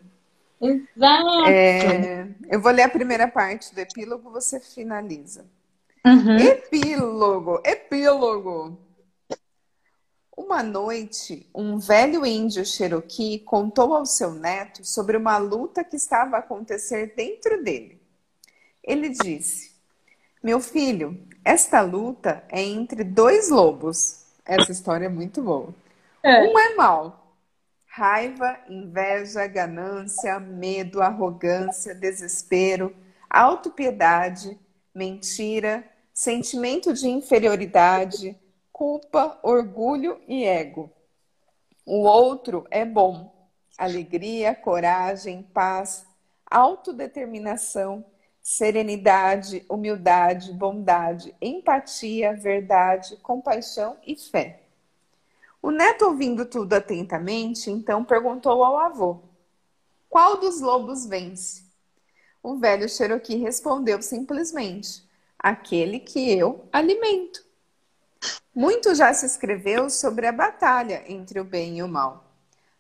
[0.61, 1.49] Exato.
[1.49, 5.45] É, eu vou ler a primeira parte do epílogo, você finaliza.
[6.05, 6.37] Uhum.
[6.39, 8.79] Epílogo, epílogo.
[10.37, 16.37] Uma noite, um velho índio Cherokee contou ao seu neto sobre uma luta que estava
[16.37, 17.99] a acontecer dentro dele.
[18.85, 19.73] Ele disse:
[20.43, 24.27] Meu filho, esta luta é entre dois lobos.
[24.45, 25.75] Essa história é muito boa.
[26.23, 26.43] É.
[26.43, 27.35] Um é mau.
[27.87, 32.95] Raiva, inveja, ganância, medo, arrogância, desespero,
[33.31, 34.59] autopiedade,
[34.95, 38.39] mentira, sentimento de inferioridade
[38.77, 40.93] culpa, orgulho e ego.
[41.87, 43.35] O outro é bom.
[43.79, 46.05] Alegria, coragem, paz,
[46.45, 48.05] autodeterminação,
[48.43, 54.65] serenidade, humildade, bondade, empatia, verdade, compaixão e fé.
[55.63, 59.23] O neto, ouvindo tudo atentamente, então perguntou ao avô:
[60.07, 61.65] Qual dos lobos vence?
[62.43, 65.03] O velho Cherokee respondeu simplesmente:
[65.39, 67.46] Aquele que eu alimento.
[68.57, 72.25] Muito já se escreveu sobre a batalha entre o bem e o mal.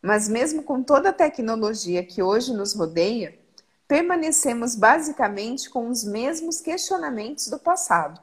[0.00, 3.38] Mas, mesmo com toda a tecnologia que hoje nos rodeia,
[3.86, 8.18] permanecemos basicamente com os mesmos questionamentos do passado: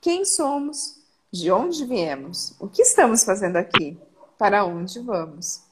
[0.00, 1.02] quem somos?
[1.32, 2.54] De onde viemos?
[2.60, 3.98] O que estamos fazendo aqui?
[4.38, 5.64] Para onde vamos?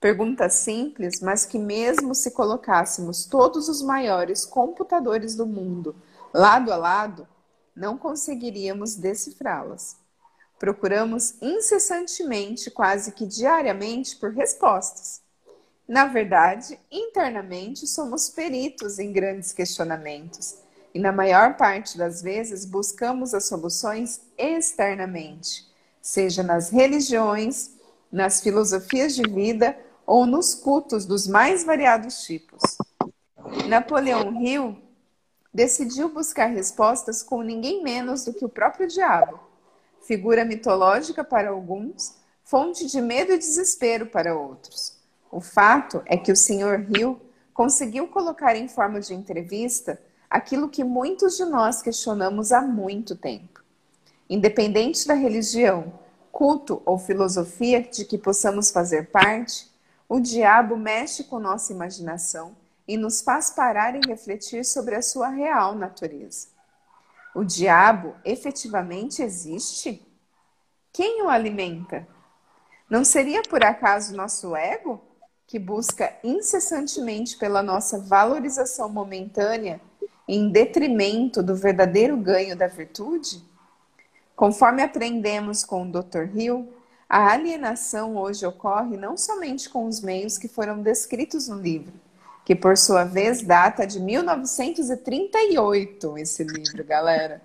[0.00, 5.94] Pergunta simples, mas que, mesmo se colocássemos todos os maiores computadores do mundo
[6.32, 7.28] lado a lado,
[7.76, 10.02] não conseguiríamos decifrá-las.
[10.64, 15.20] Procuramos incessantemente, quase que diariamente, por respostas.
[15.86, 20.56] Na verdade, internamente somos peritos em grandes questionamentos
[20.94, 27.72] e, na maior parte das vezes, buscamos as soluções externamente, seja nas religiões,
[28.10, 32.62] nas filosofias de vida ou nos cultos dos mais variados tipos.
[33.68, 34.78] Napoleão Hill
[35.52, 39.52] decidiu buscar respostas com ninguém menos do que o próprio diabo
[40.06, 42.14] figura mitológica para alguns,
[42.44, 44.96] fonte de medo e desespero para outros.
[45.30, 46.86] O fato é que o Sr.
[46.90, 47.20] Hill
[47.52, 53.62] conseguiu colocar em forma de entrevista aquilo que muitos de nós questionamos há muito tempo.
[54.28, 55.92] Independente da religião,
[56.30, 59.70] culto ou filosofia de que possamos fazer parte,
[60.08, 65.28] o diabo mexe com nossa imaginação e nos faz parar e refletir sobre a sua
[65.28, 66.48] real natureza.
[67.34, 70.03] O diabo efetivamente existe?
[70.94, 72.08] Quem o alimenta?
[72.88, 75.02] Não seria por acaso nosso ego
[75.44, 79.80] que busca incessantemente pela nossa valorização momentânea
[80.28, 83.42] em detrimento do verdadeiro ganho da virtude?
[84.36, 86.28] Conforme aprendemos com o Dr.
[86.32, 86.72] Hill,
[87.08, 91.92] a alienação hoje ocorre não somente com os meios que foram descritos no livro,
[92.44, 97.42] que por sua vez data de 1938, esse livro, galera.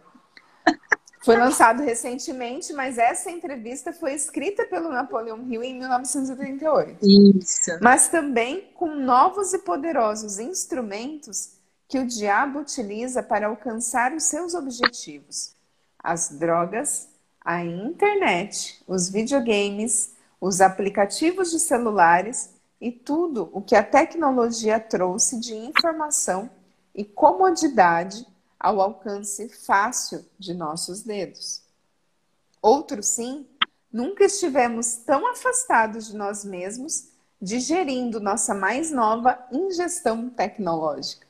[1.21, 6.97] Foi lançado recentemente, mas essa entrevista foi escrita pelo Napoleão Hill em 1938.
[7.01, 7.71] Isso.
[7.81, 11.57] Mas também com novos e poderosos instrumentos
[11.89, 15.53] que o diabo utiliza para alcançar os seus objetivos:
[16.01, 17.09] as drogas,
[17.43, 25.37] a internet, os videogames, os aplicativos de celulares e tudo o que a tecnologia trouxe
[25.37, 26.49] de informação
[26.95, 28.25] e comodidade
[28.59, 31.61] ao alcance fácil de nossos dedos.
[32.61, 33.47] Outro sim,
[33.91, 37.07] nunca estivemos tão afastados de nós mesmos,
[37.41, 41.25] digerindo nossa mais nova ingestão tecnológica.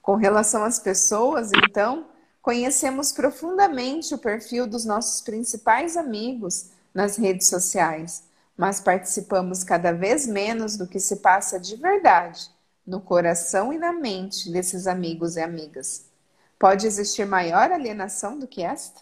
[0.00, 2.06] Com relação às pessoas, então,
[2.40, 8.24] conhecemos profundamente o perfil dos nossos principais amigos nas redes sociais,
[8.56, 12.48] mas participamos cada vez menos do que se passa de verdade
[12.86, 16.04] no coração e na mente desses amigos e amigas.
[16.58, 19.00] Pode existir maior alienação do que esta?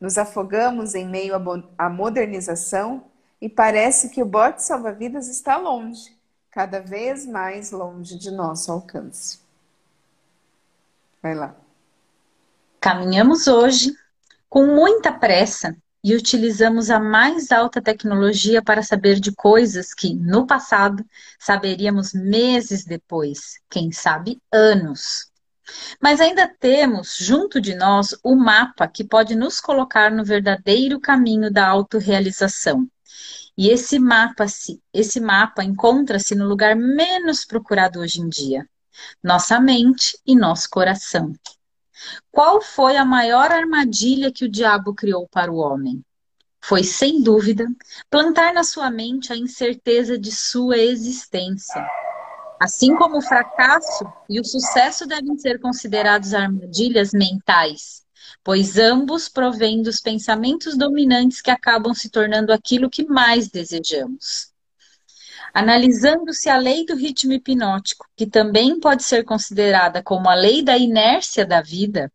[0.00, 1.34] Nos afogamos em meio
[1.78, 3.04] à modernização
[3.40, 6.16] e parece que o bote salva-vidas está longe,
[6.50, 9.38] cada vez mais longe de nosso alcance.
[11.22, 11.54] Vai lá.
[12.80, 13.94] Caminhamos hoje
[14.48, 15.74] com muita pressa
[16.04, 21.02] e utilizamos a mais alta tecnologia para saber de coisas que, no passado,
[21.40, 25.32] saberíamos meses depois, quem sabe anos.
[26.00, 31.50] Mas ainda temos junto de nós o mapa que pode nos colocar no verdadeiro caminho
[31.50, 32.86] da autorrealização.
[33.56, 34.46] E esse mapa,
[34.92, 38.68] esse mapa encontra-se no lugar menos procurado hoje em dia,
[39.22, 41.32] nossa mente e nosso coração.
[42.30, 46.04] Qual foi a maior armadilha que o diabo criou para o homem?
[46.60, 47.66] Foi, sem dúvida,
[48.10, 51.86] plantar na sua mente a incerteza de sua existência
[52.64, 58.02] Assim como o fracasso e o sucesso devem ser considerados armadilhas mentais,
[58.42, 64.50] pois ambos provêm dos pensamentos dominantes que acabam se tornando aquilo que mais desejamos.
[65.52, 70.78] Analisando-se a lei do ritmo hipnótico, que também pode ser considerada como a lei da
[70.78, 72.10] inércia da vida,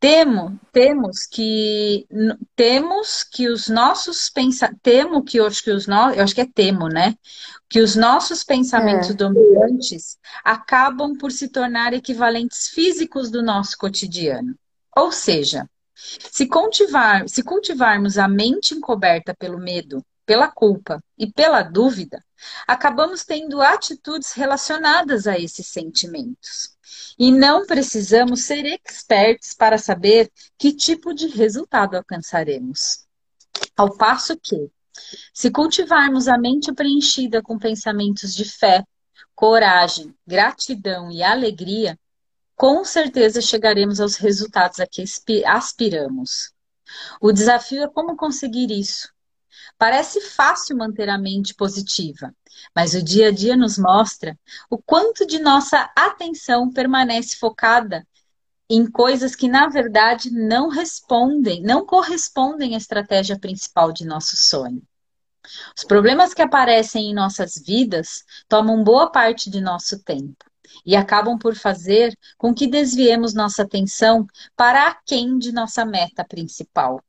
[0.00, 2.06] temo, temos que
[2.54, 6.46] temos que os nossos pensamentos, temo que acho que os no, eu acho que é
[6.46, 7.16] temo, né?
[7.68, 9.14] Que os nossos pensamentos é.
[9.14, 14.54] dominantes acabam por se tornar equivalentes físicos do nosso cotidiano.
[14.96, 21.62] Ou seja, se cultivar, se cultivarmos a mente encoberta pelo medo, pela culpa e pela
[21.62, 22.24] dúvida,
[22.66, 26.77] acabamos tendo atitudes relacionadas a esses sentimentos.
[27.18, 33.06] E não precisamos ser experts para saber que tipo de resultado alcançaremos.
[33.76, 34.70] Ao passo que,
[35.34, 38.84] se cultivarmos a mente preenchida com pensamentos de fé,
[39.34, 41.98] coragem, gratidão e alegria,
[42.54, 45.04] com certeza chegaremos aos resultados a que
[45.44, 46.52] aspiramos.
[47.20, 49.08] O desafio é como conseguir isso
[49.78, 52.34] Parece fácil manter a mente positiva,
[52.74, 54.36] mas o dia a dia nos mostra
[54.68, 58.04] o quanto de nossa atenção permanece focada
[58.68, 64.82] em coisas que na verdade não respondem, não correspondem à estratégia principal de nosso sonho.
[65.76, 70.44] Os problemas que aparecem em nossas vidas tomam boa parte de nosso tempo
[70.84, 74.26] e acabam por fazer com que desviemos nossa atenção
[74.56, 77.02] para aquém de nossa meta principal.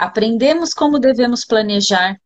[0.00, 2.18] Aprendemos como devemos planejar,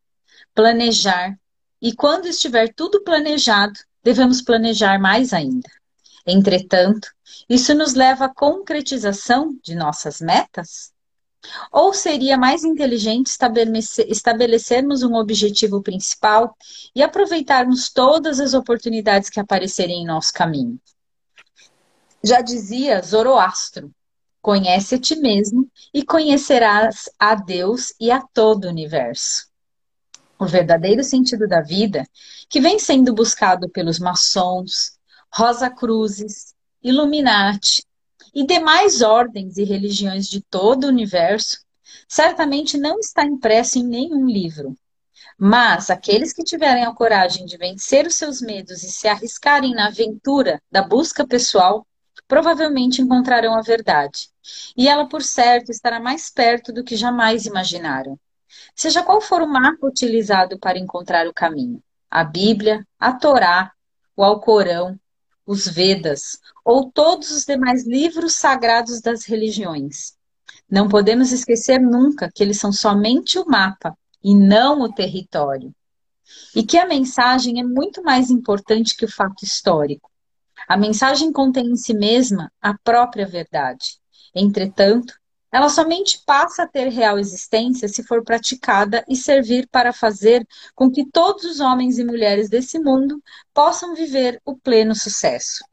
[0.55, 1.37] planejar,
[1.83, 5.68] e quando estiver tudo planejado, devemos planejar mais ainda.
[6.25, 7.09] Entretanto,
[7.49, 10.93] isso nos leva à concretização de nossas metas?
[11.72, 13.37] Ou seria mais inteligente
[14.07, 16.57] estabelecermos um objetivo principal
[16.95, 20.79] e aproveitarmos todas as oportunidades que aparecerem em nosso caminho?
[22.22, 23.91] Já dizia Zoroastro:
[24.45, 29.47] Conhece a ti mesmo e conhecerás a Deus e a todo o universo.
[30.38, 32.07] O verdadeiro sentido da vida,
[32.51, 34.99] que vem sendo buscado pelos maçons,
[35.32, 37.86] Rosa Cruzes, Illuminati
[38.34, 41.61] e demais ordens e religiões de todo o universo,
[42.07, 44.76] certamente não está impresso em nenhum livro.
[45.38, 49.86] Mas aqueles que tiverem a coragem de vencer os seus medos e se arriscarem na
[49.86, 51.86] aventura da busca pessoal,
[52.27, 54.29] provavelmente encontrarão a verdade.
[54.77, 58.18] E ela, por certo, estará mais perto do que jamais imaginaram.
[58.75, 63.72] Seja qual for o mapa utilizado para encontrar o caminho, a Bíblia, a Torá,
[64.16, 64.99] o Alcorão,
[65.47, 70.14] os Vedas ou todos os demais livros sagrados das religiões.
[70.70, 75.75] Não podemos esquecer nunca que eles são somente o mapa e não o território.
[76.57, 80.11] E que a mensagem é muito mais importante que o fato histórico.
[80.68, 83.98] A mensagem contém em si mesma a própria verdade.
[84.34, 85.14] Entretanto,
[85.54, 90.44] ela somente passa a ter real existência se for praticada e servir para fazer
[90.74, 95.64] com que todos os homens e mulheres desse mundo possam viver o pleno sucesso.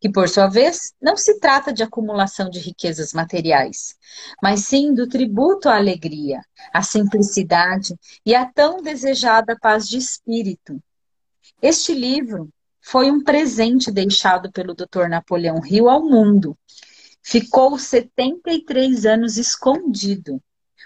[0.00, 3.94] Que, por sua vez, não se trata de acumulação de riquezas materiais,
[4.42, 6.40] mas sim do tributo à alegria,
[6.72, 7.94] à simplicidade
[8.24, 10.82] e à tão desejada paz de espírito.
[11.60, 12.48] Este livro
[12.88, 15.08] foi um presente deixado pelo Dr.
[15.08, 16.56] Napoleão Hill ao mundo
[17.20, 20.40] ficou 73 anos escondido,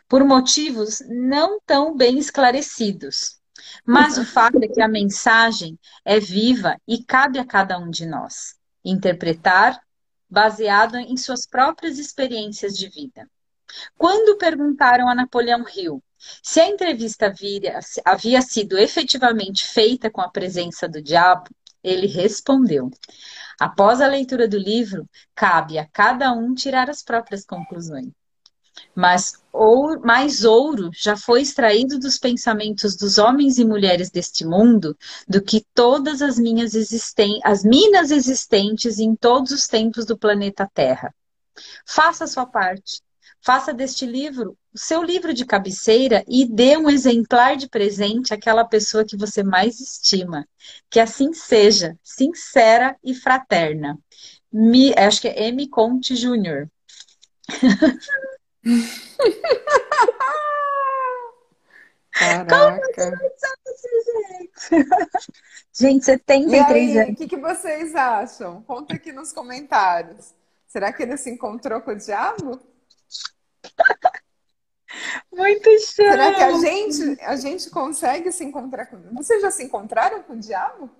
[0.09, 3.39] por motivos não tão bem esclarecidos.
[3.85, 8.07] Mas o fato é que a mensagem é viva e cabe a cada um de
[8.07, 9.79] nós interpretar
[10.29, 13.29] baseado em suas próprias experiências de vida.
[13.99, 16.03] Quando perguntaram a Napoleão Hill
[16.43, 17.33] se a entrevista
[18.05, 21.51] havia sido efetivamente feita com a presença do diabo,
[21.83, 22.91] ele respondeu:
[23.59, 28.11] Após a leitura do livro, cabe a cada um tirar as próprias conclusões.
[28.95, 34.97] Mas ou, mais ouro já foi extraído dos pensamentos dos homens e mulheres deste mundo
[35.29, 36.73] do que todas as minhas
[37.45, 41.15] as minas existentes em todos os tempos do planeta Terra.
[41.87, 43.03] Faça a sua parte.
[43.43, 48.65] Faça deste livro o seu livro de cabeceira e dê um exemplar de presente àquela
[48.65, 50.47] pessoa que você mais estima.
[50.89, 53.99] Que assim seja, sincera e fraterna.
[54.53, 55.69] Me, acho que é M.
[55.69, 56.71] Conte Júnior.
[62.13, 63.19] Caraca.
[65.73, 67.13] Gente, 73 anos.
[67.13, 68.63] O que, que vocês acham?
[68.63, 70.35] Conta aqui nos comentários.
[70.67, 72.61] Será que ele se encontrou com o diabo?
[75.33, 76.11] Muito chão.
[76.11, 79.01] Será que a gente, a gente consegue se encontrar com.
[79.13, 80.91] Vocês já se encontraram com o diabo?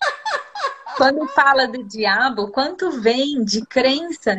[0.96, 4.38] Quando fala do diabo, quanto vem de crença?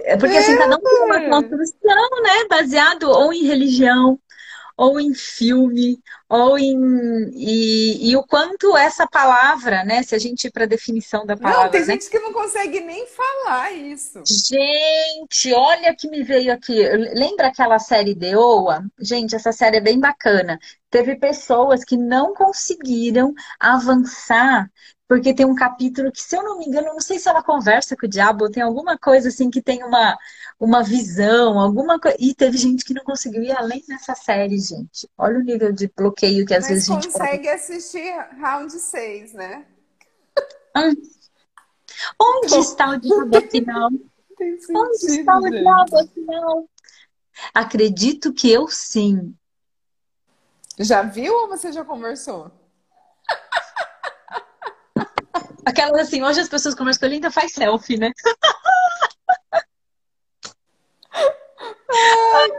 [0.00, 2.44] É porque assim, cada um tem uma construção, né?
[2.48, 4.18] Baseado ou em religião,
[4.76, 7.30] ou em filme, ou em.
[7.32, 10.02] E, e o quanto essa palavra, né?
[10.02, 11.64] Se a gente ir para a definição da palavra.
[11.64, 11.86] Não, tem né?
[11.86, 14.22] gente que não consegue nem falar isso.
[14.26, 16.86] Gente, olha que me veio aqui.
[17.14, 18.84] Lembra aquela série The Oa?
[19.00, 20.58] Gente, essa série é bem bacana.
[20.90, 24.70] Teve pessoas que não conseguiram avançar
[25.08, 27.96] porque tem um capítulo que, se eu não me engano, não sei se ela conversa
[27.96, 30.18] com o diabo, tem alguma coisa assim que tem uma,
[30.60, 32.16] uma visão, alguma coisa.
[32.20, 35.08] E teve gente que não conseguiu ir além dessa série, gente.
[35.16, 39.34] Olha o nível de bloqueio que às Mas vezes a gente consegue assistir round 6,
[39.34, 39.66] né?
[40.76, 40.94] Hum.
[42.20, 43.90] Onde está o diabo afinal?
[43.90, 46.68] Onde está o diabo afinal?
[47.54, 49.34] Acredito que eu sim.
[50.78, 52.50] Já viu ou você já conversou?
[55.66, 58.10] Aquelas assim, hoje as pessoas conversam com ele ainda faz selfie, né?
[61.90, 62.50] Ai,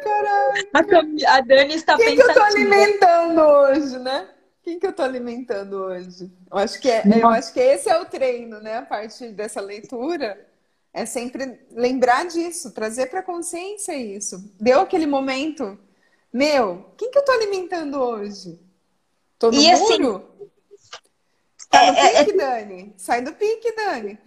[0.72, 1.28] caralho.
[1.28, 4.30] A, Dani está Quem que eu tô alimentando hoje, né?
[4.64, 6.32] Quem que eu tô alimentando hoje?
[6.52, 8.78] Eu acho que, é, eu acho que esse é o treino, né?
[8.78, 10.48] A partir dessa leitura,
[10.94, 14.54] é sempre lembrar disso, trazer para consciência isso.
[14.60, 15.78] Deu aquele momento,
[16.32, 18.60] meu, quem que eu tô alimentando hoje?
[19.38, 20.18] Tô no e assim, muro?
[20.18, 20.50] Assim,
[21.70, 22.38] Tá no é, é pique, é...
[22.38, 22.94] Dani?
[22.98, 24.20] Sai do pique, Dani.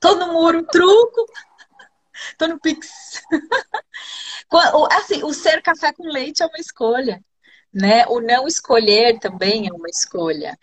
[0.00, 1.26] Tô no muro, truco.
[2.38, 3.22] Tô no pix.
[4.92, 7.22] assim, o ser café com leite é uma escolha,
[7.72, 8.06] né?
[8.06, 10.58] O não escolher também é uma escolha.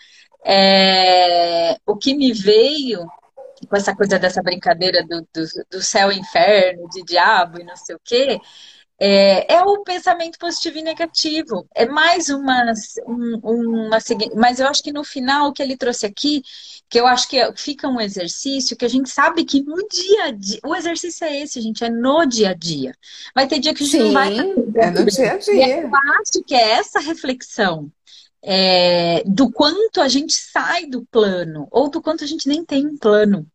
[0.46, 1.78] É...
[1.86, 3.08] O que me veio
[3.68, 7.76] com essa coisa dessa brincadeira do, do, do céu e inferno, de diabo e não
[7.76, 8.40] sei o quê,
[9.00, 11.66] é, é, o pensamento positivo e negativo.
[11.74, 12.74] É mais uma,
[13.08, 13.98] um, uma.
[14.36, 16.44] Mas eu acho que no final, o que ele trouxe aqui,
[16.90, 20.32] que eu acho que fica um exercício que a gente sabe que no dia a
[20.32, 20.60] dia.
[20.66, 22.94] O exercício é esse, gente, é no dia a dia.
[23.34, 24.38] Vai ter dia que a gente Sim, não vai.
[24.38, 25.82] É no dia a dia.
[25.82, 27.90] eu acho que é essa reflexão.
[28.42, 32.86] É, do quanto a gente sai do plano, ou do quanto a gente nem tem
[32.86, 33.46] um plano.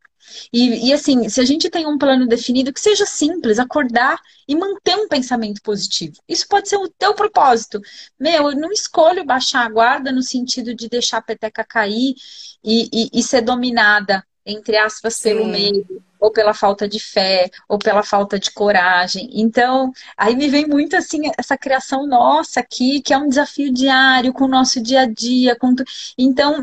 [0.53, 4.55] E, e, assim, se a gente tem um plano definido, que seja simples, acordar e
[4.55, 6.15] manter um pensamento positivo.
[6.29, 7.81] Isso pode ser o teu propósito.
[8.19, 12.15] Meu, eu não escolho baixar a guarda no sentido de deixar a peteca cair
[12.63, 15.31] e, e, e ser dominada, entre aspas, Sim.
[15.31, 19.29] pelo medo, ou pela falta de fé, ou pela falta de coragem.
[19.33, 24.33] Então, aí me vem muito assim essa criação nossa aqui, que é um desafio diário
[24.33, 25.55] com o nosso dia a dia.
[25.57, 25.75] Com...
[26.17, 26.63] Então,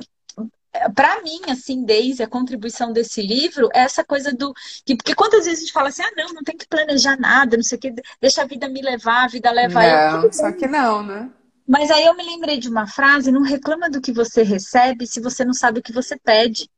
[0.96, 4.54] para mim, assim, desde a contribuição desse livro, é essa coisa do.
[4.86, 7.58] Que, porque quantas vezes a gente fala assim, ah, não, não tem que planejar nada,
[7.58, 10.34] não sei o quê, deixa a vida me levar, a vida leva não, eu.
[10.34, 11.30] Só que não, né?
[11.68, 15.20] Mas aí eu me lembrei de uma frase: não reclama do que você recebe se
[15.20, 16.70] você não sabe o que você pede.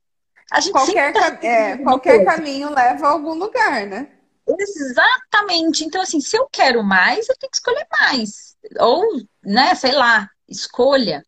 [0.51, 1.39] A gente qualquer, tá...
[1.41, 4.09] é, qualquer caminho leva a algum lugar, né?
[4.47, 5.85] Exatamente.
[5.85, 8.55] Então, assim, se eu quero mais, eu tenho que escolher mais.
[8.79, 9.03] Ou,
[9.43, 11.23] né, sei lá, escolha.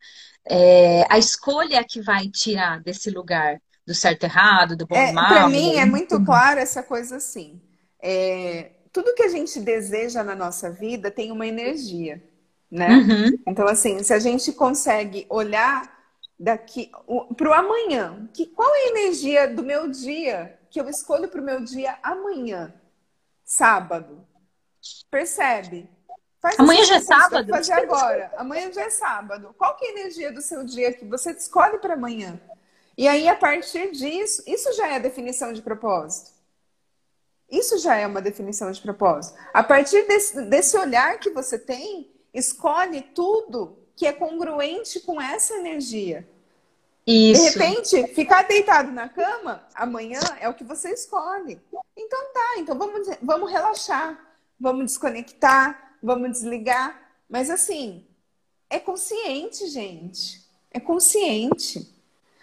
[0.47, 5.11] É, a escolha que vai tirar desse lugar do certo e errado, do bom é,
[5.11, 5.27] e mal.
[5.27, 7.61] Para mim é muito claro essa coisa assim.
[8.01, 12.23] É, tudo que a gente deseja na nossa vida tem uma energia,
[12.69, 12.89] né?
[12.89, 13.39] Uhum.
[13.47, 15.93] Então, assim, se a gente consegue olhar
[16.39, 16.91] daqui
[17.35, 21.41] para o amanhã, que, qual é a energia do meu dia que eu escolho para
[21.41, 22.73] o meu dia amanhã,
[23.43, 24.25] sábado?
[25.09, 25.89] Percebe?
[26.45, 27.49] Faz amanhã já é sábado?
[27.49, 28.31] Fazer agora.
[28.37, 29.55] Amanhã já é sábado.
[29.57, 32.39] Qual que é a energia do seu dia que você escolhe para amanhã?
[32.95, 36.35] E aí, a partir disso, isso já é a definição de propósito.
[37.49, 39.35] Isso já é uma definição de propósito.
[39.51, 45.55] A partir desse, desse olhar que você tem, escolhe tudo que é congruente com essa
[45.55, 46.29] energia.
[47.07, 47.41] Isso.
[47.41, 51.59] De repente, ficar deitado na cama amanhã é o que você escolhe.
[51.97, 54.19] Então tá, então vamos, vamos relaxar,
[54.59, 57.01] vamos desconectar, vamos desligar.
[57.27, 58.05] Mas assim,
[58.69, 60.45] é consciente, gente.
[60.71, 61.93] É consciente.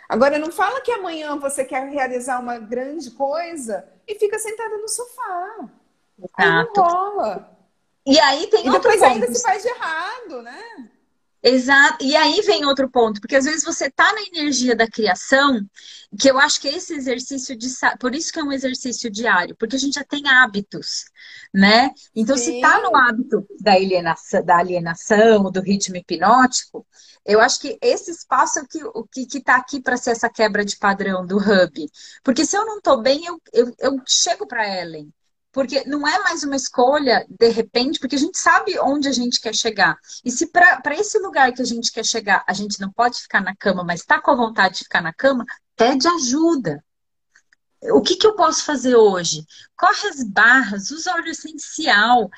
[0.08, 4.88] Agora, não fala que amanhã você quer realizar uma grande coisa e fica sentada no
[4.88, 5.70] sofá.
[6.18, 6.34] Exato.
[6.36, 7.58] Aí não rola.
[8.04, 9.12] E aí tem e outro depois ponto.
[9.12, 10.90] ainda se faz de errado, né?
[11.42, 12.04] Exato.
[12.04, 15.60] E aí vem outro ponto, porque às vezes você tá na energia da criação,
[16.18, 17.68] que eu acho que esse exercício de
[17.98, 21.04] por isso que é um exercício diário, porque a gente já tem hábitos,
[21.52, 21.90] né?
[22.14, 22.44] Então Sim.
[22.44, 26.86] se tá no hábito da alienação, da alienação, do ritmo hipnótico,
[27.24, 30.10] eu acho que esse espaço é o que, o que, que tá aqui para ser
[30.10, 31.90] essa quebra de padrão do hub.
[32.22, 35.12] Porque se eu não tô bem, eu, eu, eu chego para Ellen.
[35.52, 39.38] Porque não é mais uma escolha, de repente, porque a gente sabe onde a gente
[39.38, 39.98] quer chegar.
[40.24, 43.42] E se para esse lugar que a gente quer chegar, a gente não pode ficar
[43.42, 45.44] na cama, mas está com a vontade de ficar na cama,
[45.76, 46.82] pede ajuda.
[47.90, 49.44] O que, que eu posso fazer hoje?
[49.76, 52.30] Corre as barras, usa óleo essencial,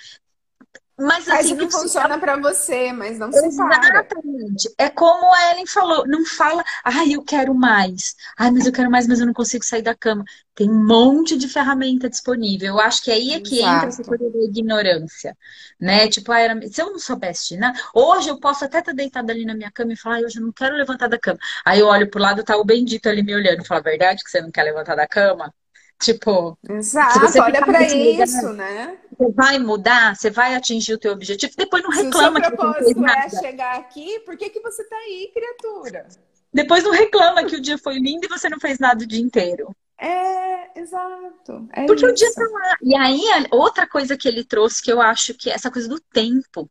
[0.97, 2.21] mas Faz assim, o que funciona se...
[2.21, 4.73] para você, mas não se Exatamente.
[4.79, 8.15] É como a Ellen falou, não fala, ai, eu quero mais.
[8.39, 10.25] Ai, mas eu quero mais, mas eu não consigo sair da cama.
[10.55, 12.69] Tem um monte de ferramenta disponível.
[12.69, 13.75] Eu acho que aí é que Exato.
[13.75, 15.37] entra essa coisa da ignorância,
[15.81, 16.07] né?
[16.09, 16.69] Tipo, ah, era...
[16.69, 17.73] se eu não soubesse, né?
[17.93, 20.45] Hoje eu posso até estar deitada ali na minha cama e falar, ai, hoje eu
[20.45, 21.39] não quero levantar da cama.
[21.65, 24.41] Aí eu olho pro lado, tá o bendito ali me olhando, fala, verdade que você
[24.41, 25.53] não quer levantar da cama?
[26.01, 28.99] Tipo, Exato, olha para isso, né?
[29.17, 32.57] Você vai mudar, você vai atingir o teu objetivo, depois não reclama Se o seu
[32.57, 33.27] propósito que não fez nada.
[33.27, 36.07] é chegar aqui, por que, que você está aí, criatura?
[36.53, 39.21] Depois não reclama que o dia foi lindo e você não fez nada o dia
[39.21, 39.75] inteiro.
[39.99, 41.69] É, exato.
[41.73, 42.13] É Porque isso.
[42.13, 42.77] o dia tá lá.
[42.83, 46.01] E aí, outra coisa que ele trouxe que eu acho que é essa coisa do
[46.01, 46.69] tempo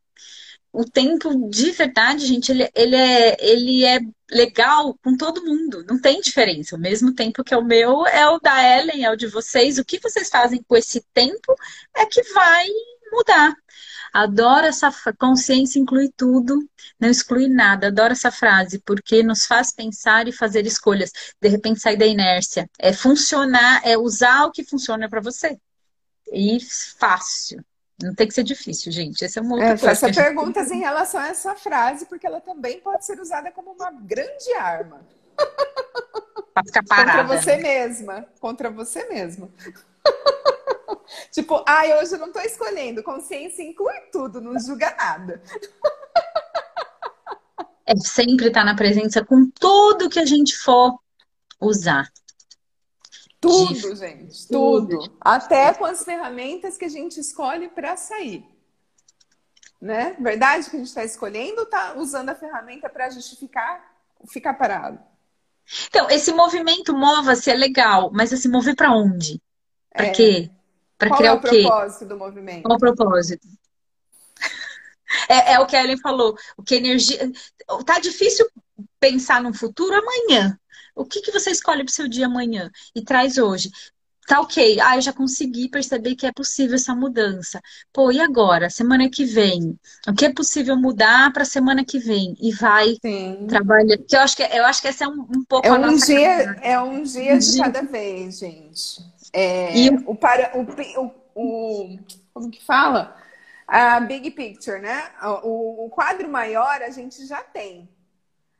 [0.74, 6.00] o tempo de verdade, gente, ele, ele, é, ele é legal com todo mundo, não
[6.00, 6.74] tem diferença.
[6.74, 9.78] O mesmo tempo que é o meu é o da Ellen, é o de vocês.
[9.78, 11.54] O que vocês fazem com esse tempo
[11.94, 12.66] é que vai
[13.12, 13.54] mudar.
[14.12, 16.68] Adoro essa consciência inclui tudo,
[16.98, 17.86] não exclui nada.
[17.86, 21.12] Adoro essa frase porque nos faz pensar e fazer escolhas.
[21.40, 25.56] De repente sair da inércia, é funcionar, é usar o que funciona para você.
[26.32, 26.58] E
[26.98, 27.64] fácil.
[28.02, 29.24] Não tem que ser difícil, gente.
[29.24, 32.80] Esse é um outro é, Faça perguntas em relação a essa frase, porque ela também
[32.80, 35.00] pode ser usada como uma grande arma.
[36.52, 37.22] Pra ficar parada.
[37.22, 38.26] Contra você mesma.
[38.40, 39.48] Contra você mesma.
[41.30, 43.02] tipo, ai, ah, hoje eu não tô escolhendo.
[43.02, 45.42] Consciência inclui tudo, não julga nada.
[47.86, 50.98] é sempre estar tá na presença com tudo que a gente for
[51.60, 52.08] usar.
[53.48, 54.98] Tudo, gente, tudo.
[54.98, 55.16] tudo.
[55.20, 58.44] Até com as ferramentas que a gente escolhe para sair.
[59.80, 60.16] Né?
[60.18, 63.94] Verdade que a gente está escolhendo ou está usando a ferramenta para justificar
[64.26, 64.98] ficar parado?
[65.88, 69.40] Então, esse movimento mova-se é legal, mas se mover para onde?
[69.92, 70.10] Para é.
[70.10, 70.50] quê?
[70.98, 71.48] Para criar é o, o quê?
[71.48, 72.62] Qual é o propósito do movimento?
[72.62, 73.46] Qual o propósito?
[75.28, 76.36] É, é, o que a Ellen falou.
[76.56, 77.30] O que energia.
[77.86, 78.44] Tá difícil
[78.98, 80.58] pensar no futuro amanhã.
[80.94, 83.70] O que, que você escolhe para o seu dia amanhã e traz hoje?
[84.26, 87.60] Tá ok, ah, eu já consegui perceber que é possível essa mudança.
[87.92, 88.70] Pô, e agora?
[88.70, 89.78] Semana que vem?
[90.08, 92.34] O que é possível mudar para semana que vem?
[92.40, 92.96] E vai
[93.46, 93.98] trabalhar.
[94.10, 96.06] Eu acho que, eu acho que essa é um, um pouco é a um nossa
[96.06, 97.64] dia É um dia um de dia.
[97.64, 99.04] cada vez, gente.
[99.30, 99.90] É, e...
[99.90, 100.62] o, para, o,
[101.02, 101.98] o, o,
[102.32, 103.14] como que fala?
[103.68, 105.04] A big picture, né?
[105.42, 107.88] O, o quadro maior a gente já tem.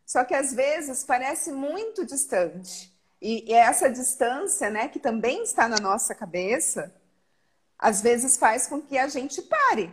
[0.06, 2.92] Só que às vezes parece muito distante.
[3.20, 6.94] E, e essa distância, né, que também está na nossa cabeça,
[7.78, 9.92] às vezes faz com que a gente pare.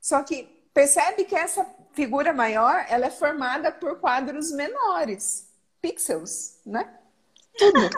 [0.00, 5.48] Só que percebe que essa figura maior, ela é formada por quadros menores,
[5.80, 6.98] pixels, né?
[7.56, 7.90] Tudo.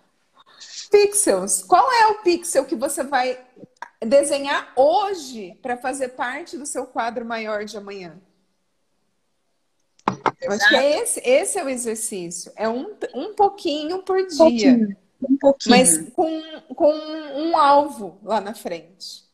[0.90, 1.62] pixels.
[1.62, 3.44] Qual é o pixel que você vai
[4.04, 8.20] desenhar hoje para fazer parte do seu quadro maior de amanhã.
[10.40, 12.52] Eu acho que é esse, esse é o exercício.
[12.56, 14.34] É um, um pouquinho por dia.
[14.34, 14.96] Um pouquinho,
[15.30, 15.76] um pouquinho.
[15.76, 16.42] Mas com,
[16.74, 19.24] com um alvo lá na frente.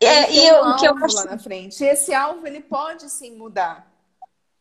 [0.00, 1.16] É, e um o que eu acho...
[1.16, 1.82] lá na frente.
[1.82, 3.90] E esse alvo ele pode sim mudar,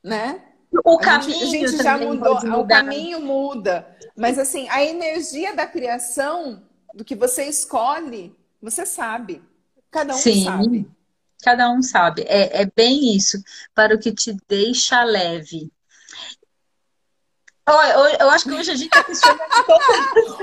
[0.04, 0.41] né?
[0.86, 5.54] O a caminho gente, a gente já mudou, o caminho muda, mas assim a energia
[5.54, 9.43] da criação, do que você escolhe, você sabe.
[9.89, 10.45] Cada um sim.
[10.45, 10.89] sabe.
[11.44, 12.24] Cada um sabe.
[12.28, 13.38] É, é bem isso.
[13.74, 15.72] Para o que te deixa leve.
[17.68, 18.92] Eu, eu, eu acho que hoje a gente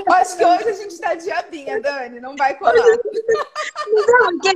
[0.07, 2.19] Eu acho que hoje a gente está diabinha, Dani.
[2.19, 2.73] Não vai colar.
[2.73, 4.53] Não, porque,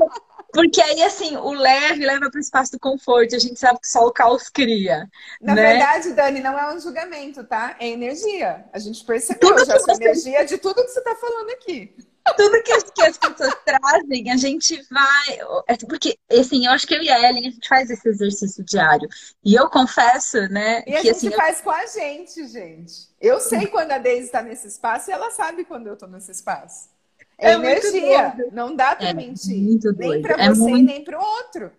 [0.54, 3.36] porque aí, assim, o leve leva para o espaço do conforto.
[3.36, 5.10] A gente sabe que só o caos cria.
[5.41, 5.74] Na né?
[5.74, 7.76] verdade, Dani, não é um julgamento, tá?
[7.80, 8.66] É energia.
[8.72, 11.94] A gente percebeu tudo já essa energia de tudo que você está falando aqui
[12.32, 15.39] tudo que as, que as, pessoas trazem, a gente vai.
[15.67, 18.63] É porque, assim, eu acho que eu e a Ellen, a gente faz esse exercício
[18.63, 19.07] diário.
[19.43, 20.80] E eu confesso, né?
[20.82, 21.63] E que, a gente assim, faz eu...
[21.65, 22.93] com a gente, gente.
[23.19, 26.32] Eu sei quando a Deise está nesse espaço e ela sabe quando eu estou nesse
[26.32, 26.89] espaço.
[27.38, 28.36] É, é energia.
[28.51, 29.80] Não dá para é mentir.
[29.97, 30.86] Nem para é você muito...
[30.86, 31.71] nem para o outro.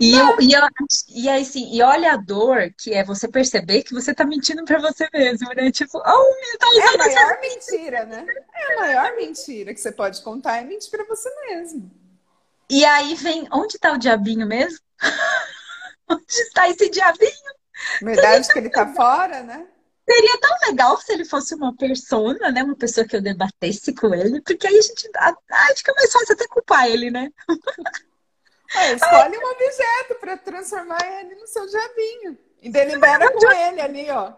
[0.00, 0.62] E, eu, e, eu,
[1.08, 4.64] e aí, assim, e olha a dor que é você perceber que você tá mentindo
[4.64, 5.70] pra você mesmo, né?
[5.70, 8.24] Tipo, oh, tá É a maior mentira, né?
[8.54, 11.90] É a maior mentira que você pode contar, é mentir pra você mesmo.
[12.70, 14.78] E aí vem, onde tá o diabinho mesmo?
[16.08, 17.54] onde está esse diabinho?
[18.00, 19.66] Verdade que ele tá fora, né?
[20.08, 22.62] Seria tão legal se ele fosse uma persona, né?
[22.62, 25.10] Uma pessoa que eu debatesse com ele, porque aí a gente.
[25.16, 25.34] Ah,
[25.76, 27.30] fica mais fácil até culpar ele, né?
[28.76, 32.38] É, escolhe um objeto para transformar ele no seu diabinho.
[32.60, 34.32] E delibera com ele ali, ó.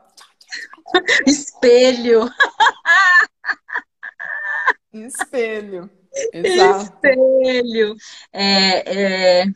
[1.26, 2.28] Espelho.
[4.92, 5.90] Espelho.
[6.32, 6.82] Exato.
[6.82, 7.96] Espelho.
[8.32, 9.46] É, é,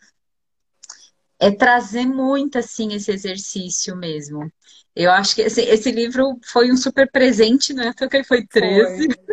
[1.41, 4.51] é, trazer muito, assim, esse exercício mesmo.
[4.95, 7.93] Eu acho que esse, esse livro foi um super presente, né?
[7.97, 9.09] Porque ele foi 13.
[9.09, 9.31] Foi.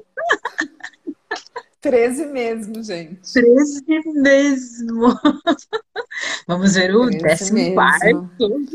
[1.88, 3.32] 13 mesmo, gente.
[3.32, 3.82] 13
[4.16, 5.08] mesmo.
[6.46, 8.66] Vamos ver o 14 quarto.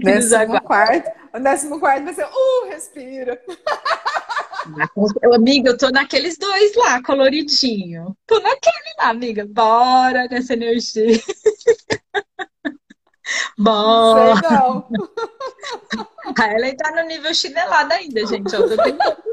[0.00, 1.10] Décimo quarto.
[1.34, 3.42] O décimo quarto vai ser, uh, respira.
[5.34, 8.16] Amiga, eu tô naqueles dois lá, coloridinho.
[8.28, 9.44] Tô naquele lá, amiga.
[9.44, 11.18] Bora nessa energia.
[13.58, 14.36] Bora.
[14.36, 14.86] Sei não.
[16.38, 18.54] A Ellen tá no nível chinelada ainda, gente.
[18.54, 19.31] Eu tô tentando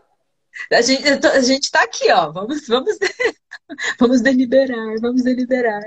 [0.72, 2.32] a gente, a gente tá aqui, ó.
[2.32, 2.98] Vamos, vamos,
[4.00, 5.82] vamos deliberar, vamos deliberar.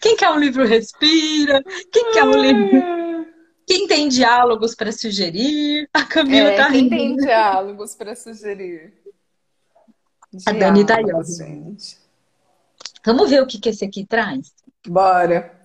[0.00, 1.62] Quem quer um livro respira?
[1.92, 3.02] Quem quer um livro?
[3.66, 5.88] Quem tem diálogos para sugerir?
[5.94, 6.90] A Camila é, tá quem rindo.
[6.90, 8.92] tem diálogos para sugerir?
[10.32, 11.98] Diálogos, a Dani tá aí, gente.
[13.04, 14.52] Vamos ver o que, que esse aqui traz?
[14.86, 15.60] Bora.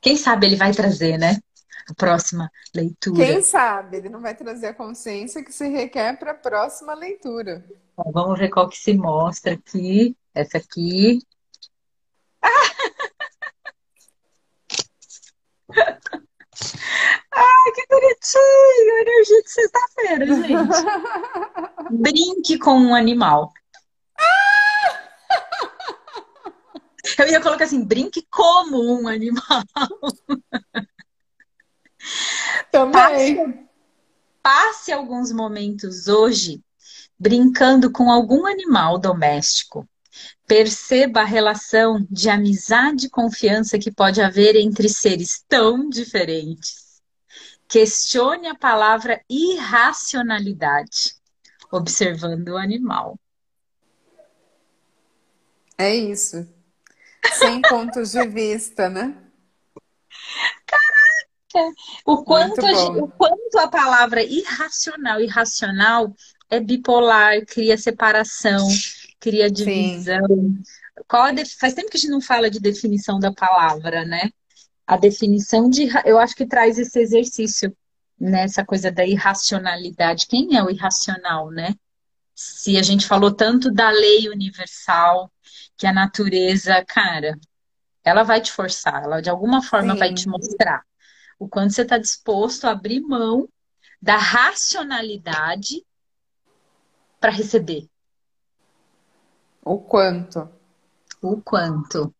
[0.00, 1.38] Quem sabe ele vai trazer, né?
[1.88, 3.24] A próxima leitura.
[3.24, 7.64] Quem sabe ele não vai trazer a consciência que se requer para a próxima leitura.
[8.12, 10.16] Vamos ver qual que se mostra aqui.
[10.34, 11.20] Essa aqui.
[17.32, 18.98] Ai, que bonitinho!
[19.00, 20.52] Energia de sexta-feira, gente.
[21.90, 23.50] Brinque com um animal.
[27.18, 29.62] Eu ia colocar assim, brinque como um animal.
[32.70, 33.36] Também.
[33.36, 33.68] Passe,
[34.42, 36.62] passe alguns momentos hoje
[37.18, 39.88] brincando com algum animal doméstico.
[40.46, 47.00] Perceba a relação de amizade e confiança que pode haver entre seres tão diferentes.
[47.68, 51.14] Questione a palavra irracionalidade,
[51.70, 53.18] observando o animal.
[55.76, 56.48] É isso.
[57.34, 59.14] Sem pontos de vista, né?
[62.04, 66.14] O quanto, a, o quanto a palavra irracional, irracional
[66.50, 68.66] é bipolar, cria separação,
[69.18, 70.26] cria divisão.
[71.06, 71.54] Qual def...
[71.58, 74.30] Faz tempo que a gente não fala de definição da palavra, né?
[74.86, 75.88] A definição de.
[76.04, 77.74] Eu acho que traz esse exercício,
[78.18, 78.66] nessa né?
[78.66, 80.26] coisa da irracionalidade.
[80.26, 81.74] Quem é o irracional, né?
[82.34, 85.30] Se a gente falou tanto da lei universal,
[85.76, 87.38] que a natureza, cara,
[88.04, 89.98] ela vai te forçar, ela de alguma forma Sim.
[89.98, 90.82] vai te mostrar
[91.38, 93.48] o quanto você está disposto a abrir mão
[94.00, 95.86] da racionalidade
[97.20, 97.88] para receber.
[99.62, 100.48] O quanto?
[101.20, 102.14] O quanto?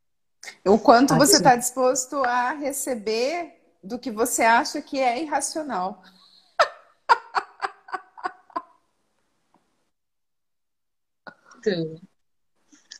[0.65, 6.03] O quanto Pode você está disposto a receber do que você acha que é irracional.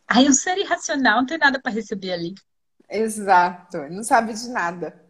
[0.07, 2.35] Aí um ser irracional não tem nada para receber ali.
[2.89, 5.08] Exato, não sabe de nada.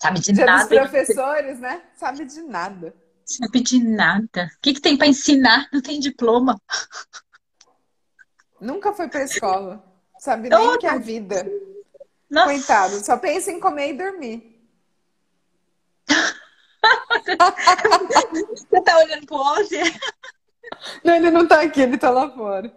[0.00, 0.68] Sabe de Dia nada.
[0.68, 1.82] Dos professores, né?
[1.96, 2.94] Sabe de nada.
[3.24, 4.50] Sabe de nada.
[4.56, 5.68] O que, que tem para ensinar?
[5.72, 6.60] Não tem diploma.
[8.60, 9.84] Nunca foi para escola.
[10.18, 11.46] Sabe nem o que é a vida.
[12.30, 12.46] Nossa.
[12.46, 14.68] Coitado, só pensa em comer e dormir.
[18.70, 19.78] Você tá olhando pro Ozzy?
[21.04, 22.72] Não, ele não tá aqui, ele tá lá fora.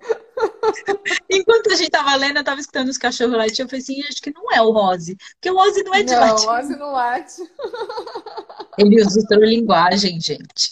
[1.29, 4.21] Enquanto a gente tava lendo, eu tava escutando os cachorros latir, eu falei assim, acho
[4.21, 6.45] que não é o Ozzy, porque o Ozzy não é de não, latir.
[6.45, 7.41] Não, o Ozzy não late.
[8.77, 10.71] Ele usa outra linguagem, gente.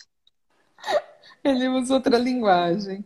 [1.43, 3.05] Ele usa outra linguagem.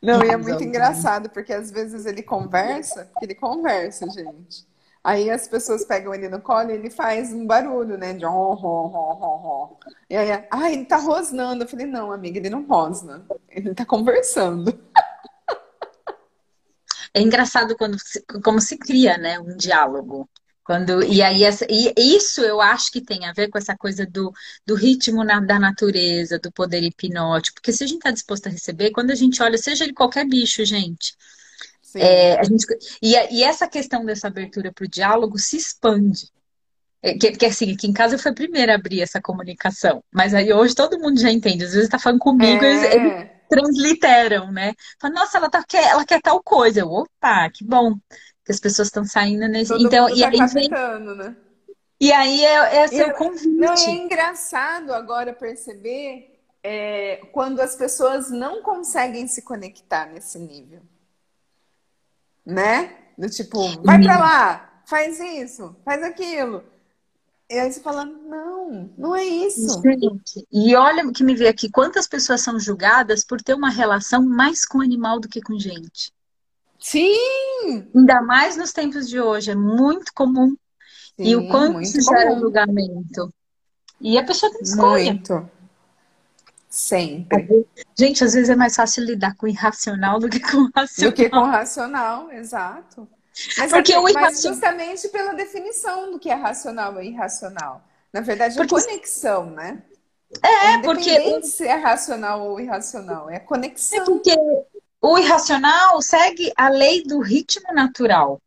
[0.00, 4.66] Não, e é muito engraçado, porque às vezes ele conversa, porque ele conversa, gente.
[5.08, 8.12] Aí as pessoas pegam ele no colo e ele faz um barulho, né?
[8.12, 9.92] De oh, oh, oh, oh, oh.
[10.10, 11.64] E aí, ah, ele tá rosnando.
[11.64, 13.26] Eu falei, não, amiga, ele não rosna.
[13.48, 14.78] Ele tá conversando.
[17.14, 17.96] É engraçado quando
[18.44, 20.28] como se cria, né, um diálogo.
[20.62, 24.06] Quando, e aí essa, e isso eu acho que tem a ver com essa coisa
[24.06, 24.30] do,
[24.66, 27.54] do ritmo na, da natureza, do poder hipnótico.
[27.54, 30.26] Porque se a gente está disposto a receber, quando a gente olha, seja ele qualquer
[30.26, 31.16] bicho, gente,
[31.96, 32.66] é, a gente,
[33.02, 36.30] e, e, essa questão dessa abertura para o diálogo se expande.
[37.00, 40.02] É, que, que assim, aqui em casa eu fui a primeira a abrir essa comunicação.
[40.12, 41.64] Mas aí hoje todo mundo já entende.
[41.64, 42.70] Às vezes está falando comigo, é.
[42.70, 44.74] eles, eles, transliteram, né?
[45.00, 46.80] Fala, nossa, ela, tá, quer, ela quer tal coisa.
[46.80, 47.94] Eu, opa, que bom.
[48.44, 49.72] Que as pessoas estão saindo nesse.
[49.72, 50.68] Todo então, e tá aí vem...
[50.68, 51.36] né?
[52.00, 53.48] E aí é, é seu convite.
[53.48, 60.80] Não, é engraçado agora perceber é, quando as pessoas não conseguem se conectar nesse nível
[62.48, 62.96] né?
[63.16, 66.64] Do tipo, vai pra lá, faz isso, faz aquilo.
[67.50, 69.80] E aí você fala, não, não é isso.
[69.82, 73.70] Gente, e olha o que me vê aqui, quantas pessoas são julgadas por ter uma
[73.70, 76.12] relação mais com animal do que com gente.
[76.78, 77.86] Sim!
[77.94, 80.56] Ainda mais nos tempos de hoje, é muito comum.
[81.16, 83.32] Sim, e o quanto isso gera julgamento.
[84.00, 85.12] E a pessoa tem escolha.
[85.12, 85.50] Muito.
[86.78, 87.66] Sempre.
[87.98, 91.10] Gente, às vezes é mais fácil lidar com o irracional do que com o racional.
[91.10, 93.08] Do que com o racional, exato.
[93.58, 94.30] Mas, Porque é, o irracional...
[94.30, 97.82] mas justamente pela definição do que é racional e irracional.
[98.12, 98.86] Na verdade, é Porque...
[98.86, 99.82] conexão, né?
[100.40, 101.42] É, é porque.
[101.42, 104.00] se é racional ou irracional, é conexão.
[104.00, 104.36] É porque
[105.00, 108.40] o irracional segue a lei do ritmo natural.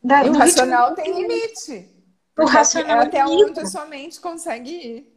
[0.00, 1.02] Da, o racional ritmo...
[1.02, 1.90] tem limite.
[2.38, 5.13] O racional é até onde a sua mente consegue ir.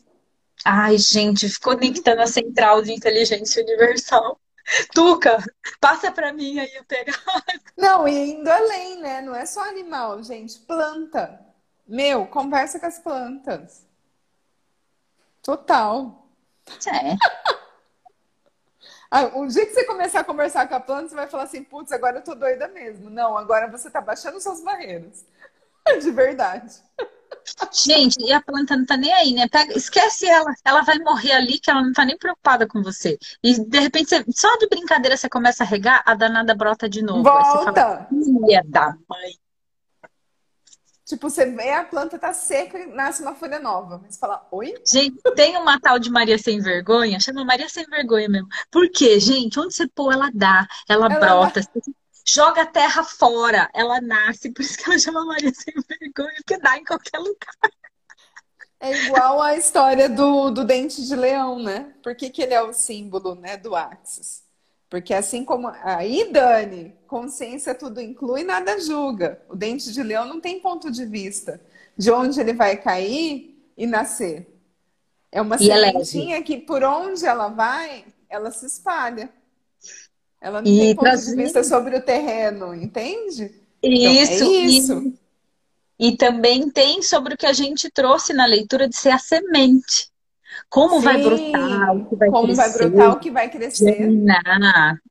[0.69, 4.37] Ai, gente, conectando a central de inteligência universal.
[4.93, 5.37] Tuca,
[5.79, 7.11] passa para mim aí eu pego.
[7.77, 9.21] Não, e indo além, né?
[9.21, 10.59] Não é só animal, gente.
[10.59, 11.39] Planta.
[11.87, 13.85] Meu, conversa com as plantas.
[15.41, 16.27] Total.
[16.85, 17.15] É.
[19.09, 21.63] Ah, o dia que você começar a conversar com a planta, você vai falar assim,
[21.63, 23.09] putz, agora eu tô doida mesmo.
[23.09, 25.25] Não, agora você tá baixando suas barreiras.
[26.03, 26.75] De verdade.
[27.71, 29.47] Gente, e a planta não tá nem aí, né?
[29.47, 33.17] Pega, esquece ela, ela vai morrer ali, que ela não tá nem preocupada com você.
[33.43, 37.01] E de repente, você, só de brincadeira, você começa a regar, a danada brota de
[37.01, 37.23] novo.
[37.23, 38.07] Volta!
[38.09, 39.33] Filha da mãe.
[41.07, 44.01] Tipo, você vê a planta tá seca e nasce uma folha nova.
[44.03, 44.73] Mas você fala, oi?
[44.85, 48.49] Gente, tem uma tal de Maria Sem Vergonha, chama Maria Sem Vergonha mesmo.
[48.69, 49.57] Por quê, gente?
[49.57, 51.61] Onde você pôr, ela dá, ela, ela brota.
[51.61, 51.81] Dá
[52.27, 56.57] joga a terra fora, ela nasce, por isso que ela chama Maria Sem Vergonha, porque
[56.59, 57.71] dá em qualquer lugar.
[58.79, 61.93] É igual a história do, do dente de leão, né?
[62.03, 64.43] Por que, que ele é o símbolo né, do Axis?
[64.89, 65.67] Porque assim como.
[65.83, 69.41] Aí, Dani, consciência tudo inclui, nada julga.
[69.49, 71.59] O dente de leão não tem ponto de vista
[71.97, 74.47] de onde ele vai cair e nascer.
[75.31, 79.29] É uma e é sementinha que, por onde ela vai, ela se espalha.
[80.39, 83.51] Ela não e tem ponto de vista sobre o terreno, entende?
[83.81, 85.13] Isso, então, é isso.
[85.99, 89.17] E, e, também tem sobre o que a gente trouxe na leitura de ser a
[89.17, 90.09] semente.
[90.69, 92.61] Como Sim, vai brotar, o que vai como crescer.
[92.61, 93.97] vai brotar, o que vai crescer.
[93.97, 95.01] Germinar.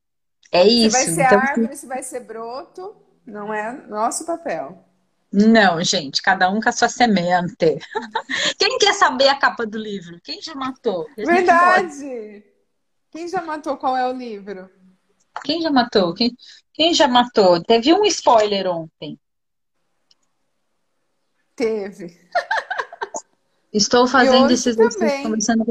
[0.53, 0.97] É isso.
[0.97, 2.97] Se vai ser então, árvore, se vai ser broto,
[3.27, 4.85] não é nosso papel.
[5.33, 7.79] Não, gente, cada um com a sua semente.
[8.59, 10.21] Quem quer saber a capa do livro?
[10.23, 11.07] Quem já matou?
[11.17, 12.45] Verdade!
[13.11, 14.71] Quem já matou qual é o livro?
[15.45, 16.15] Quem já matou?
[16.15, 16.37] Quem,
[16.73, 17.63] quem já matou?
[17.63, 19.19] Teve um spoiler ontem.
[21.55, 22.19] Teve.
[23.73, 25.23] Estou fazendo esses também.
[25.23, 25.65] conversando.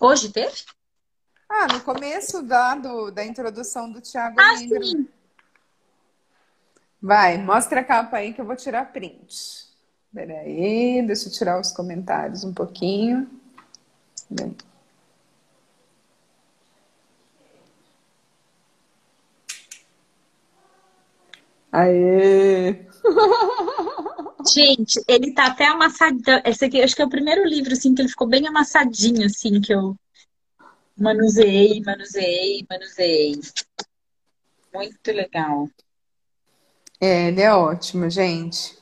[0.00, 0.64] Hoje teve?
[1.48, 5.08] Ah, no começo da, do, da introdução do Thiago ah, Sim.
[7.00, 9.68] Vai, mostra a capa aí que eu vou tirar print.
[10.12, 13.28] Peraí, deixa eu tirar os comentários um pouquinho.
[14.30, 14.56] Bem.
[21.74, 22.86] Aê!
[24.54, 26.40] Gente, ele tá até amassadão.
[26.44, 29.60] Esse aqui, acho que é o primeiro livro, assim, que ele ficou bem amassadinho, assim,
[29.60, 29.96] que eu
[30.96, 33.40] manuseei, manuseei, manuseei.
[34.72, 35.68] Muito legal.
[37.00, 38.78] É, ele é ótimo, gente.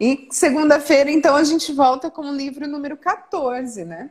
[0.00, 4.10] E segunda-feira, então, a gente volta com o livro número 14, né?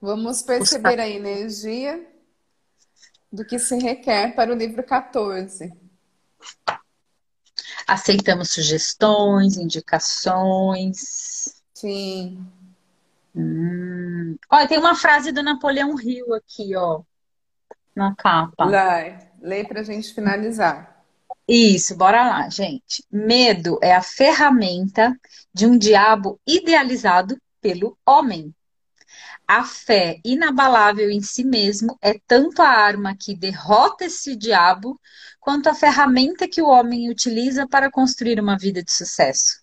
[0.00, 2.06] Vamos perceber a energia
[3.32, 5.79] do que se requer para o livro 14.
[7.86, 11.62] Aceitamos sugestões, indicações.
[11.74, 12.46] Sim.
[13.34, 14.36] Hum.
[14.50, 17.02] Olha, tem uma frase do Napoleão Hill aqui, ó,
[17.94, 18.64] na capa.
[18.64, 21.04] Lê, lê para a gente finalizar.
[21.48, 23.04] Isso, bora lá, gente.
[23.10, 25.16] Medo é a ferramenta
[25.52, 28.54] de um diabo idealizado pelo homem.
[29.52, 34.96] A fé inabalável em si mesmo é tanto a arma que derrota esse diabo,
[35.40, 39.60] quanto a ferramenta que o homem utiliza para construir uma vida de sucesso.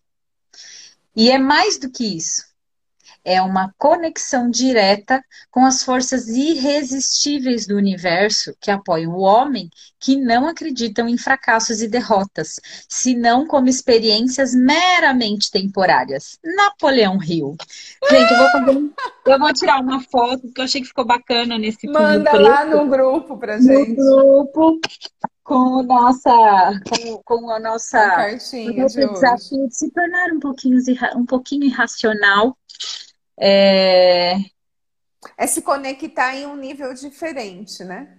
[1.15, 2.46] E é mais do que isso
[3.27, 5.21] é uma conexão direta
[5.51, 9.69] com as forças irresistíveis do universo que apoiam o homem,
[9.99, 12.55] que não acreditam em fracassos e derrotas,
[12.87, 16.39] senão como experiências meramente temporárias.
[16.41, 17.57] Napoleão Hill.
[18.09, 18.91] Gente, eu vou fazer,
[19.25, 22.87] eu vou tirar uma foto porque eu achei que ficou bacana nesse Manda lá no
[22.87, 23.97] grupo pra gente.
[23.97, 24.79] No grupo
[25.43, 26.31] com nossa
[26.89, 28.27] com, com a nossa a
[29.13, 30.77] desafio de se tornar um pouquinho
[31.15, 32.57] um pouquinho irracional
[33.39, 34.35] é...
[35.37, 38.17] é se conectar em um nível diferente, né?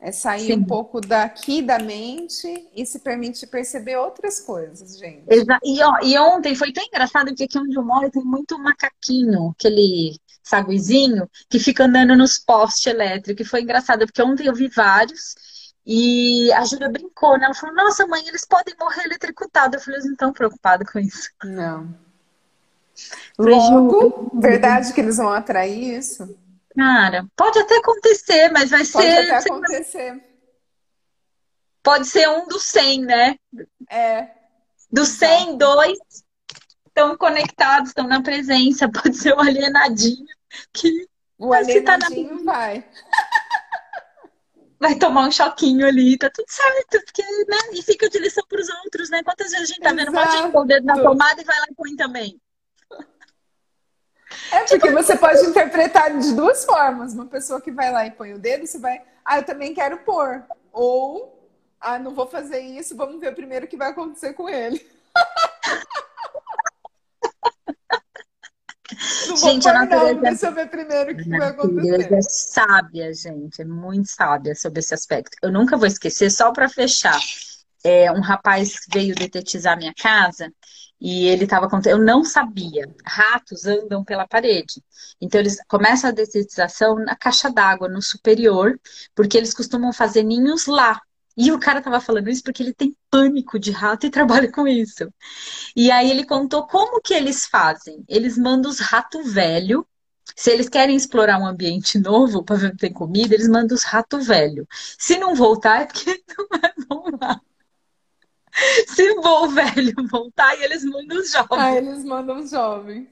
[0.00, 0.54] É sair Sim.
[0.54, 5.24] um pouco daqui da mente e se permitir perceber outras coisas, gente.
[5.28, 8.58] Exa e, ó, e ontem foi tão engraçado porque aqui onde eu moro tem muito
[8.58, 13.46] macaquinho, aquele saguizinho, que fica andando nos postes elétricos.
[13.46, 15.34] E foi engraçado, porque ontem eu vi vários
[15.86, 17.46] e a Júlia brincou, né?
[17.46, 19.78] Ela falou, nossa, mãe, eles podem morrer eletricutados.
[19.78, 21.30] Eu falei, não estão preocupados com isso.
[21.42, 21.94] Não.
[23.38, 26.36] Logo, verdade que eles vão atrair isso?
[26.76, 29.16] Cara, pode até acontecer, mas vai pode ser.
[29.16, 30.24] Pode até acontecer.
[31.82, 33.36] Pode ser um dos 100, né?
[33.90, 34.28] É.
[34.90, 35.98] Dos 100, dois
[36.86, 38.88] estão conectados, estão na presença.
[38.90, 40.26] Pode ser o alienadinho
[40.72, 41.06] que.
[41.36, 42.52] O alienadinho tá na...
[42.52, 42.84] vai.
[44.78, 47.56] Vai tomar um choquinho ali, tá tudo certo, porque, né?
[47.72, 49.22] E fica de lição para os outros, né?
[49.22, 51.44] Quantas vezes a gente tá vendo um monte de com o dedo na tomada e
[51.44, 52.40] vai lá e põe também.
[54.50, 57.14] É porque você pode interpretar de duas formas.
[57.14, 59.98] Uma pessoa que vai lá e põe o dedo, você vai, ah, eu também quero
[59.98, 60.42] pôr.
[60.72, 61.48] Ou,
[61.80, 64.84] ah, não vou fazer isso, vamos ver primeiro o que vai acontecer com ele.
[69.28, 72.12] Não gente, a natureza, não, deixa eu ver primeiro o que vai acontecer.
[72.12, 75.36] é sábia, gente, é muito sábia sobre esse aspecto.
[75.42, 77.18] Eu nunca vou esquecer, só para fechar.
[77.82, 80.50] É, um rapaz veio detetizar minha casa
[81.00, 84.82] e ele estava contando, eu não sabia, ratos andam pela parede.
[85.20, 88.78] Então eles começam a detetização na caixa d'água, no superior,
[89.14, 91.00] porque eles costumam fazer ninhos lá.
[91.36, 94.66] E o cara estava falando isso porque ele tem pânico de rato e trabalha com
[94.66, 95.12] isso.
[95.76, 98.04] E aí ele contou como que eles fazem.
[98.08, 99.86] Eles mandam os ratos velho.
[100.36, 103.84] Se eles querem explorar um ambiente novo para ver se tem comida, eles mandam os
[103.84, 104.66] ratos velho.
[104.98, 107.40] Se não voltar, é porque não vai voltar.
[108.86, 111.58] Se o velho voltar, e eles mandam os jovens.
[111.58, 113.08] Ah, eles mandam os jovens.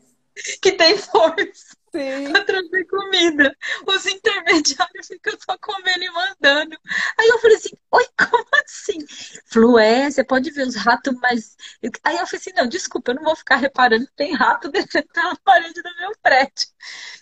[0.63, 2.33] Que tem força Sim.
[2.33, 3.55] pra trazer comida.
[3.87, 6.79] Os intermediários ficam só comendo e mandando.
[7.19, 8.99] Aí eu falei assim, oi, como assim?
[9.47, 11.55] Falou, é, você pode ver os ratos, mas.
[12.03, 15.09] Aí eu falei assim, não, desculpa, eu não vou ficar reparando que tem rato descendo
[15.13, 16.69] pela parede do meu prédio.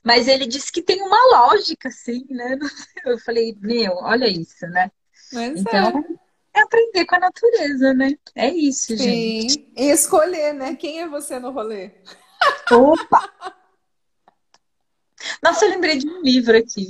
[0.04, 2.56] Mas ele disse que tem uma lógica, assim, né?
[3.04, 4.90] Eu falei, meu, olha isso, né?
[5.32, 6.04] Mas então.
[6.08, 6.29] É é
[6.62, 8.12] aprender com a natureza, né?
[8.34, 8.98] É isso, Sim.
[8.98, 9.72] gente.
[9.76, 10.74] E escolher, né?
[10.76, 11.92] Quem é você no rolê?
[12.70, 13.30] Opa!
[15.42, 16.86] Nossa, eu lembrei de um livro aqui.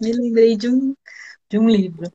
[0.00, 0.94] Me lembrei de um,
[1.48, 2.10] de um livro.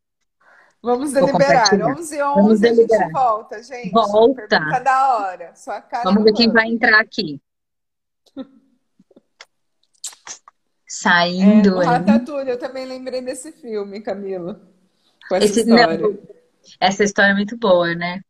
[0.82, 1.74] Vamos deliberar.
[1.74, 3.92] 11 e 11 Vamos a gente volta, gente.
[3.92, 4.48] Volta.
[4.48, 5.56] Pergunta da hora.
[5.56, 7.42] Sua cara Vamos ver quem vai entrar aqui.
[10.88, 11.82] Saindo.
[11.82, 14.62] É, Ratatouille, eu também lembrei desse filme, Camila.
[15.34, 15.98] Esse, história.
[15.98, 16.18] Não,
[16.80, 18.22] essa história é muito boa, né?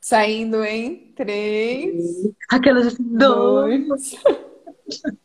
[0.00, 1.94] Saindo em três.
[2.50, 3.86] Aquelas dois.
[3.86, 4.14] dois.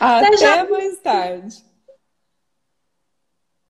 [0.00, 1.64] Até mais tarde.